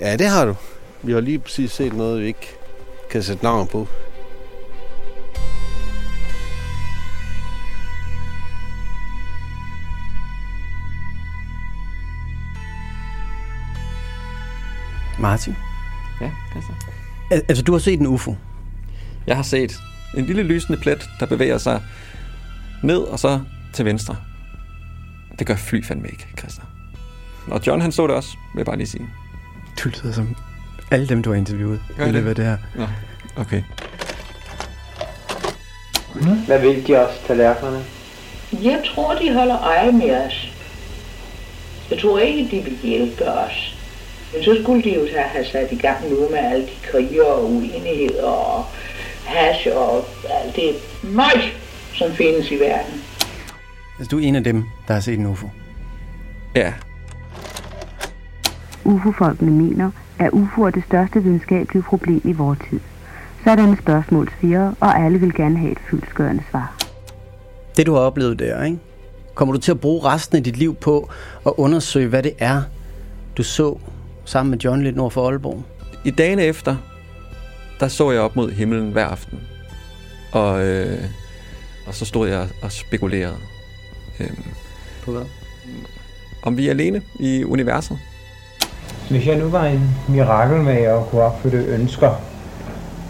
Ja, 0.00 0.16
det 0.16 0.28
har 0.28 0.44
du. 0.44 0.54
Vi 1.02 1.12
har 1.12 1.20
lige 1.20 1.38
præcis 1.38 1.70
set 1.70 1.92
noget, 1.92 2.22
vi 2.22 2.26
ikke 2.26 2.56
kan 3.10 3.22
sætte 3.22 3.44
navn 3.44 3.66
på. 3.66 3.88
Martin? 15.18 15.56
Ja, 16.20 16.30
Christian. 16.50 16.76
Al- 17.30 17.42
altså, 17.48 17.62
du 17.64 17.72
har 17.72 17.78
set 17.78 18.00
en 18.00 18.06
UFO? 18.06 18.36
Jeg 19.26 19.36
har 19.36 19.42
set 19.42 19.78
en 20.16 20.26
lille 20.26 20.42
lysende 20.42 20.78
plet, 20.78 21.10
der 21.20 21.26
bevæger 21.26 21.58
sig 21.58 21.82
ned 22.82 22.98
og 22.98 23.18
så 23.18 23.40
til 23.72 23.84
venstre. 23.84 24.16
Det 25.38 25.46
gør 25.46 25.56
fly 25.56 25.84
fandme 25.84 26.08
ikke, 26.08 26.26
Christian. 26.38 26.66
Og 27.50 27.60
John 27.66 27.80
han 27.82 27.92
så 27.92 28.06
det 28.06 28.14
også, 28.16 28.28
vil 28.54 28.60
jeg 28.60 28.66
bare 28.66 28.76
lige 28.76 28.86
sige. 28.86 29.06
Du 29.84 29.88
lyder 29.88 30.12
som 30.12 30.36
alle 30.90 31.08
dem, 31.08 31.22
du 31.22 31.30
har 31.30 31.36
interviewet. 31.36 31.80
Gør 31.96 32.04
i 32.04 32.06
det? 32.06 32.14
løbet 32.14 32.28
af 32.28 32.34
det 32.34 32.44
her. 32.44 32.56
Nå, 32.74 32.86
okay. 33.36 33.62
Hvad 36.46 36.60
vil 36.60 36.86
de 36.86 37.06
også, 37.06 37.18
tallerkenerne? 37.26 37.84
Jeg 38.52 38.82
tror, 38.86 39.14
de 39.14 39.32
holder 39.34 39.58
øje 39.62 39.92
med 39.92 40.26
os. 40.26 40.52
Jeg 41.90 41.98
tror 41.98 42.18
ikke, 42.18 42.56
de 42.56 42.64
vil 42.64 42.78
hjælpe 42.82 43.28
os. 43.30 43.77
Men 44.34 44.44
så 44.44 44.58
skulle 44.62 44.82
de 44.82 44.94
jo 44.94 45.06
så 45.06 45.18
have 45.18 45.44
sat 45.44 45.72
i 45.72 45.76
gang 45.76 46.10
nu 46.10 46.16
med 46.30 46.38
alle 46.38 46.66
de 46.66 46.72
kriger 46.82 47.24
og 47.24 47.44
uenigheder 47.44 48.26
og 48.26 48.64
hash 49.24 49.68
og 49.74 50.04
alt 50.30 50.56
det 50.56 50.74
møg, 51.02 51.40
som 51.94 52.12
findes 52.12 52.50
i 52.50 52.54
verden. 52.54 52.94
Altså, 53.98 54.08
du 54.10 54.18
er 54.18 54.22
en 54.22 54.36
af 54.36 54.44
dem, 54.44 54.64
der 54.88 54.94
har 54.94 55.00
set 55.00 55.18
en 55.18 55.26
UFO. 55.26 55.46
Ja. 56.56 56.72
UFO-folkene 58.84 59.50
mener, 59.50 59.90
at 60.18 60.30
UFO 60.32 60.62
er 60.62 60.70
det 60.70 60.84
største 60.86 61.22
videnskabelige 61.22 61.82
problem 61.82 62.20
i 62.24 62.32
vores 62.32 62.58
tid. 62.70 62.80
Sådanne 63.44 63.76
spørgsmål 63.82 64.32
sviger, 64.40 64.72
og 64.80 65.00
alle 65.04 65.20
vil 65.20 65.34
gerne 65.34 65.58
have 65.58 65.72
et 65.72 65.78
fyldskørende 65.90 66.42
svar. 66.50 66.74
Det, 67.76 67.86
du 67.86 67.94
har 67.94 68.00
oplevet 68.00 68.38
der, 68.38 68.64
ikke? 68.64 68.78
Kommer 69.34 69.54
du 69.54 69.60
til 69.60 69.70
at 69.70 69.80
bruge 69.80 70.04
resten 70.04 70.36
af 70.36 70.44
dit 70.44 70.56
liv 70.56 70.74
på 70.74 71.10
at 71.46 71.52
undersøge, 71.56 72.08
hvad 72.08 72.22
det 72.22 72.32
er, 72.38 72.62
du 73.36 73.42
så 73.42 73.78
sammen 74.28 74.50
med 74.50 74.58
John 74.58 74.82
lidt 74.82 74.96
nord 74.96 75.10
for 75.10 75.28
Aalborg? 75.28 75.62
I 76.04 76.10
dagene 76.10 76.42
efter, 76.42 76.76
der 77.80 77.88
så 77.88 78.10
jeg 78.10 78.20
op 78.20 78.36
mod 78.36 78.50
himlen 78.50 78.92
hver 78.92 79.06
aften. 79.06 79.40
Og, 80.32 80.66
øh, 80.66 81.04
og 81.86 81.94
så 81.94 82.04
stod 82.04 82.28
jeg 82.28 82.48
og 82.62 82.72
spekulerede. 82.72 83.36
Øh, 84.20 84.30
På 85.04 85.12
hvad? 85.12 85.22
om 86.42 86.56
vi 86.56 86.66
er 86.66 86.70
alene 86.70 87.02
i 87.20 87.44
universet. 87.44 87.98
Hvis 89.10 89.26
jeg 89.26 89.38
nu 89.38 89.48
var 89.48 89.64
en 89.66 89.90
mirakelmager 90.08 90.92
og 90.92 91.10
kunne 91.10 91.22
opfylde 91.22 91.56
ønsker, 91.64 92.10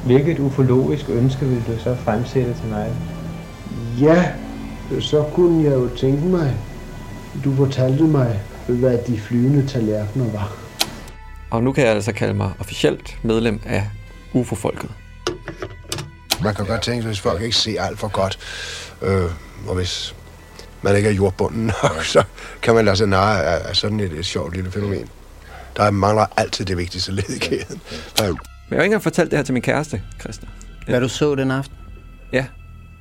hvilket 0.05 0.39
ufologisk 0.39 1.09
ønske 1.09 1.47
ville 1.47 1.63
du 1.69 1.79
så 1.83 1.95
fremsætte 1.97 2.55
til 2.55 2.69
mig? 2.71 2.87
Ja, 4.01 4.25
så 5.01 5.25
kunne 5.35 5.65
jeg 5.65 5.73
jo 5.75 5.89
tænke 5.97 6.27
mig, 6.27 6.55
du 7.45 7.55
fortalte 7.55 8.05
mig, 8.05 8.41
hvad 8.67 8.99
de 9.07 9.19
flyvende 9.19 9.67
tallerkener 9.67 10.25
var. 10.33 10.68
Og 11.51 11.63
nu 11.63 11.73
kan 11.73 11.85
jeg 11.85 11.95
altså 11.95 12.13
kalde 12.13 12.35
mig 12.35 12.53
officielt 12.61 13.19
medlem 13.23 13.61
af 13.67 13.91
UFO-folket. 14.33 14.91
Man 16.43 16.55
kan 16.55 16.67
godt 16.67 16.83
tænke 16.83 17.03
sig, 17.03 17.09
hvis 17.09 17.21
folk 17.21 17.43
ikke 17.43 17.57
ser 17.57 17.83
alt 17.83 17.99
for 17.99 18.09
godt, 18.09 18.39
øh, 19.03 19.31
og 19.69 19.75
hvis 19.75 20.15
man 20.83 20.97
ikke 20.97 21.09
er 21.09 21.13
jordbunden 21.13 21.67
nok, 21.83 22.05
så 22.05 22.23
kan 22.63 22.75
man 22.75 22.85
lade 22.85 22.97
sig 22.97 23.07
narre 23.07 23.45
af, 23.45 23.77
sådan 23.77 24.01
et, 24.01 24.13
et 24.13 24.27
sjovt 24.27 24.55
lille 24.55 24.71
fænomen. 24.71 25.09
Der 25.77 25.91
mangler 25.91 26.27
altid 26.37 26.65
det 26.65 26.77
vigtigste 26.77 27.13
led 27.13 27.31
i 27.37 27.39
kæden. 27.39 27.81
Men 28.19 28.21
jeg 28.21 28.37
har 28.71 28.73
ikke 28.73 28.85
engang 28.85 29.03
fortalt 29.03 29.31
det 29.31 29.39
her 29.39 29.45
til 29.45 29.53
min 29.53 29.63
kæreste, 29.63 30.03
Christian. 30.21 30.51
Hvad 30.87 31.01
du 31.01 31.09
så 31.09 31.35
den 31.35 31.51
aften? 31.51 31.77
Ja. 32.33 32.47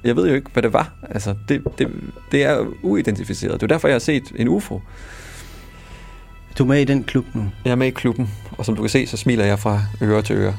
Jeg 0.04 0.16
ved 0.16 0.28
jo 0.28 0.36
ikke, 0.36 0.50
hvad 0.54 0.64
det 0.64 0.74
var. 0.74 0.91
Altså, 1.10 1.36
det, 1.50 1.64
det, 1.78 1.88
det 2.32 2.43
er 2.43 2.66
uidentificeret. 2.84 3.54
Det 3.54 3.64
er 3.64 3.68
derfor, 3.68 3.88
jeg 3.88 3.95
har 3.95 4.00
set 4.00 4.24
en 4.36 4.48
UFO. 4.48 4.82
Du 6.58 6.64
er 6.64 6.68
med 6.68 6.82
i 6.82 6.86
den 6.86 7.03
klub 7.03 7.26
nu? 7.34 7.43
Jeg 7.66 7.72
er 7.72 7.76
med 7.76 7.88
i 7.88 7.91
klubben, 7.91 8.30
og 8.58 8.66
som 8.66 8.76
du 8.76 8.82
kan 8.82 8.89
se, 8.89 9.08
så 9.08 9.18
smiler 9.18 9.45
jeg 9.45 9.60
fra 9.60 9.82
øre 10.01 10.22
til 10.22 10.36
øre. 10.36 10.58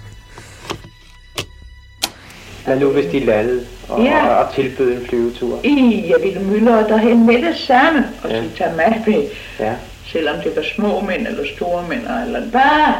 Hvad 2.64 2.80
nu, 2.80 2.92
hvis 2.92 3.04
de 3.12 3.24
landede 3.24 3.66
og, 3.88 4.02
Ja. 4.04 4.26
og, 4.28 4.46
og 4.46 4.54
tilbød 4.54 5.00
en 5.00 5.06
flyvetur? 5.06 5.60
I, 5.64 6.04
jeg 6.08 6.16
ville 6.24 6.40
myldre 6.50 6.88
derhen 6.88 7.26
med 7.26 7.34
det 7.42 7.56
samme, 7.56 8.04
og 8.22 8.30
Ja. 8.30 8.42
så 8.42 8.48
tage 8.56 8.76
med 8.76 9.06
med, 9.14 9.28
Ja. 9.60 9.74
selvom 10.06 10.36
det 10.44 10.52
var 10.56 10.62
små 10.76 11.00
mænd 11.00 11.26
eller 11.26 11.44
store 11.56 11.88
mænd, 11.88 12.00
eller 12.26 12.50
bare 12.50 12.94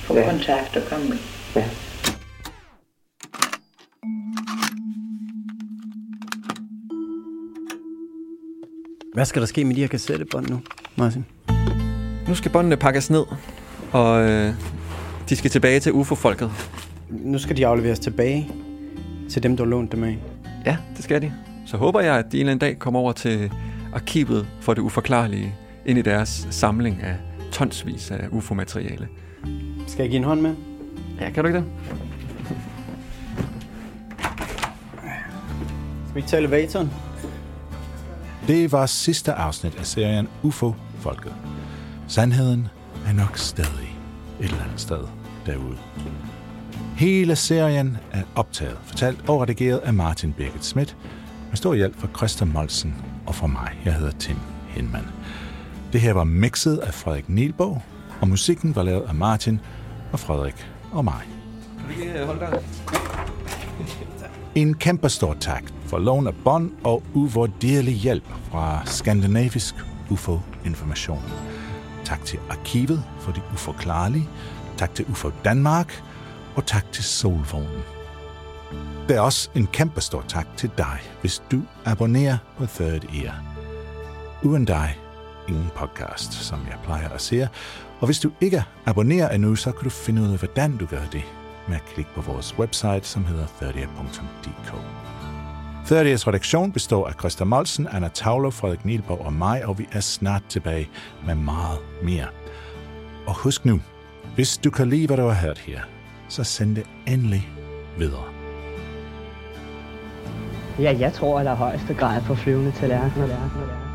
få 0.00 0.16
Ja. 0.18 0.30
kontakt 0.30 0.76
og 0.76 0.82
komme 0.90 1.08
med. 1.08 1.16
Ja. 1.56 1.64
Hvad 9.14 9.24
skal 9.24 9.42
der 9.42 9.46
ske 9.46 9.64
med 9.64 9.74
de 9.74 9.80
her 9.80 9.88
kassettebånd 9.88 10.48
nu, 10.50 10.60
Martin? 10.96 11.24
Nu 12.28 12.34
skal 12.34 12.50
båndene 12.50 12.76
pakkes 12.76 13.10
ned, 13.10 13.24
og 13.92 14.22
øh, 14.22 14.54
de 15.28 15.36
skal 15.36 15.50
tilbage 15.50 15.80
til 15.80 15.92
UFO-folket. 15.92 16.50
Nu 17.10 17.38
skal 17.38 17.56
de 17.56 17.66
afleveres 17.66 17.98
tilbage 17.98 18.50
til 19.30 19.42
dem, 19.42 19.56
du 19.56 19.62
har 19.62 19.70
lånt 19.70 19.92
dem 19.92 20.04
af. 20.04 20.18
Ja, 20.66 20.76
det 20.96 21.04
skal 21.04 21.22
de. 21.22 21.32
Så 21.66 21.76
håber 21.76 22.00
jeg, 22.00 22.14
at 22.16 22.24
de 22.32 22.36
en 22.36 22.40
eller 22.40 22.52
anden 22.52 22.68
dag 22.68 22.78
kommer 22.78 23.00
over 23.00 23.12
til 23.12 23.52
arkivet 23.94 24.46
for 24.60 24.74
det 24.74 24.82
uforklarlige, 24.82 25.54
ind 25.86 25.98
i 25.98 26.02
deres 26.02 26.46
samling 26.50 27.02
af 27.02 27.16
tonsvis 27.52 28.10
af 28.10 28.28
UFO-materiale. 28.30 29.08
Skal 29.86 30.02
jeg 30.02 30.10
give 30.10 30.18
en 30.18 30.24
hånd 30.24 30.40
med? 30.40 30.54
Ja, 31.20 31.30
kan 31.30 31.44
du 31.44 31.48
ikke 31.48 31.58
det? 31.58 31.66
Skal 36.04 36.14
vi 36.14 36.18
ikke 36.18 36.28
tage 36.28 36.42
elevatoren? 36.42 36.90
Det 38.46 38.72
var 38.72 38.86
sidste 38.86 39.32
afsnit 39.32 39.78
af 39.78 39.86
serien 39.86 40.28
UFO-folket. 40.42 41.32
Sandheden 42.08 42.68
er 43.06 43.12
nok 43.12 43.38
stadig 43.38 43.98
et 44.40 44.44
eller 44.44 44.62
andet 44.64 44.80
sted 44.80 45.00
derude. 45.46 45.76
Hele 46.96 47.36
serien 47.36 47.96
er 48.12 48.22
optaget, 48.34 48.78
fortalt 48.84 49.28
og 49.28 49.40
redigeret 49.40 49.78
af 49.78 49.94
Martin 49.94 50.32
Birgit 50.32 50.64
Schmidt, 50.64 50.96
med 51.48 51.56
stor 51.56 51.74
hjælp 51.74 52.00
fra 52.00 52.08
Christa 52.16 52.44
Molsen 52.44 52.94
og 53.26 53.34
fra 53.34 53.46
mig. 53.46 53.70
Jeg 53.84 53.94
hedder 53.94 54.12
Tim 54.18 54.36
Hinman. 54.68 55.06
Det 55.92 56.00
her 56.00 56.12
var 56.12 56.24
mixet 56.24 56.78
af 56.78 56.94
Frederik 56.94 57.28
Nielborg, 57.28 57.82
og 58.20 58.28
musikken 58.28 58.76
var 58.76 58.82
lavet 58.82 59.02
af 59.08 59.14
Martin 59.14 59.60
og 60.12 60.20
Frederik 60.20 60.66
og 60.92 61.04
mig. 61.04 61.22
Der? 62.40 62.58
En 64.54 64.74
kæmpe 64.74 65.08
stor 65.08 65.34
tak 65.40 65.62
for 65.86 65.98
lån 65.98 66.26
af 66.26 66.34
bånd 66.44 66.72
og 66.84 67.02
uvurderlig 67.14 67.94
hjælp 67.94 68.24
fra 68.50 68.82
Skandinavisk 68.84 69.74
UFO 70.10 70.40
Information. 70.64 71.22
Tak 72.06 72.24
til 72.24 72.38
Arkivet 72.50 73.04
for 73.20 73.32
det 73.32 73.42
uforklarlige. 73.52 74.28
Tak 74.78 74.94
til 74.94 75.04
UFO 75.08 75.30
Danmark. 75.44 76.02
Og 76.56 76.66
tak 76.66 76.92
til 76.92 77.04
Solvognen. 77.04 77.82
Der 79.08 79.16
er 79.16 79.20
også 79.20 79.50
en 79.54 79.66
kæmpe 79.66 80.00
stor 80.00 80.24
tak 80.28 80.46
til 80.56 80.70
dig, 80.78 80.98
hvis 81.20 81.42
du 81.50 81.62
abonnerer 81.84 82.38
på 82.58 82.66
Third 82.66 83.04
Ear. 83.04 83.42
Uden 84.42 84.64
dig, 84.64 84.98
ingen 85.48 85.70
podcast, 85.74 86.32
som 86.32 86.60
jeg 86.70 86.78
plejer 86.84 87.08
at 87.08 87.20
sige. 87.20 87.48
Og 88.00 88.06
hvis 88.06 88.18
du 88.20 88.30
ikke 88.40 88.64
abonnerer 88.86 89.34
endnu, 89.34 89.56
så 89.56 89.72
kan 89.72 89.84
du 89.84 89.90
finde 89.90 90.22
ud 90.22 90.32
af, 90.32 90.38
hvordan 90.38 90.76
du 90.76 90.86
gør 90.86 91.04
det 91.12 91.24
med 91.68 91.76
at 91.76 91.84
klikke 91.94 92.10
på 92.14 92.20
vores 92.20 92.58
website, 92.58 93.02
som 93.02 93.24
hedder 93.24 93.46
30.dk. 93.46 94.74
Third 95.86 96.26
redaktion 96.26 96.72
består 96.72 97.06
af 97.08 97.12
Christa 97.12 97.44
Molsen, 97.44 97.88
Anna 97.92 98.08
Tavler, 98.08 98.50
Frederik 98.50 98.84
Nielborg 98.84 99.20
og 99.20 99.32
mig, 99.32 99.66
og 99.66 99.78
vi 99.78 99.86
er 99.92 100.00
snart 100.00 100.42
tilbage 100.48 100.88
med 101.26 101.34
meget 101.34 101.78
mere. 102.02 102.26
Og 103.26 103.36
husk 103.36 103.64
nu, 103.64 103.80
hvis 104.34 104.58
du 104.58 104.70
kan 104.70 104.88
lide, 104.88 105.06
hvad 105.06 105.16
du 105.16 105.22
har 105.22 105.46
hørt 105.46 105.58
her, 105.58 105.80
så 106.28 106.44
send 106.44 106.76
det 106.76 106.86
endelig 107.06 107.48
videre. 107.98 108.24
Ja, 110.78 110.96
jeg 110.98 111.12
tror 111.12 111.38
at 111.38 111.46
der 111.46 111.52
er 111.52 111.56
højeste 111.56 111.94
grad 111.94 112.22
på 112.22 112.34
flyvende 112.34 112.72
tallerkener. 112.72 113.85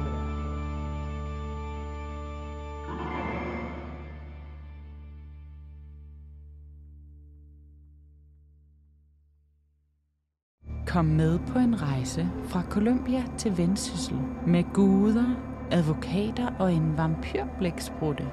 Kom 10.92 11.06
med 11.06 11.40
på 11.40 11.60
en 11.60 11.82
rejse 11.82 12.30
fra 12.46 12.62
Colombia 12.70 13.24
til 13.38 13.58
Vendsyssel 13.58 14.18
med 14.48 14.64
guder, 14.74 15.36
advokater 15.72 16.48
og 16.60 16.74
en 16.74 16.98
vampyrblæksprutte. 16.98 18.28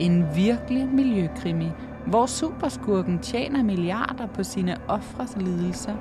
En 0.00 0.26
virkelig 0.34 0.88
miljøkrimi, 0.88 1.68
hvor 2.06 2.26
superskurken 2.26 3.18
tjener 3.18 3.62
milliarder 3.62 4.26
på 4.26 4.42
sine 4.42 4.76
ofres 4.88 5.36
lidelser, 5.36 5.94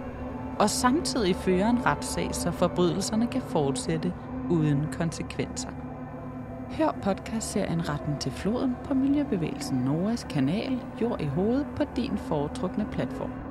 og 0.60 0.70
samtidig 0.70 1.36
fører 1.36 1.70
en 1.70 1.86
retssag, 1.86 2.36
så 2.36 2.52
forbrydelserne 2.52 3.28
kan 3.28 3.42
fortsætte 3.42 4.14
uden 4.50 4.86
konsekvenser. 4.94 5.70
Hør 6.72 6.98
podcastserien 7.04 7.90
Retten 7.90 8.18
til 8.20 8.32
floden 8.32 8.76
på 8.84 8.94
Miljøbevægelsen 8.94 9.78
Noras 9.78 10.28
kanal 10.30 10.80
Jord 11.02 11.22
i 11.22 11.26
hovedet 11.26 11.68
på 11.76 11.84
din 11.96 12.18
foretrukne 12.18 12.86
platform. 12.92 13.51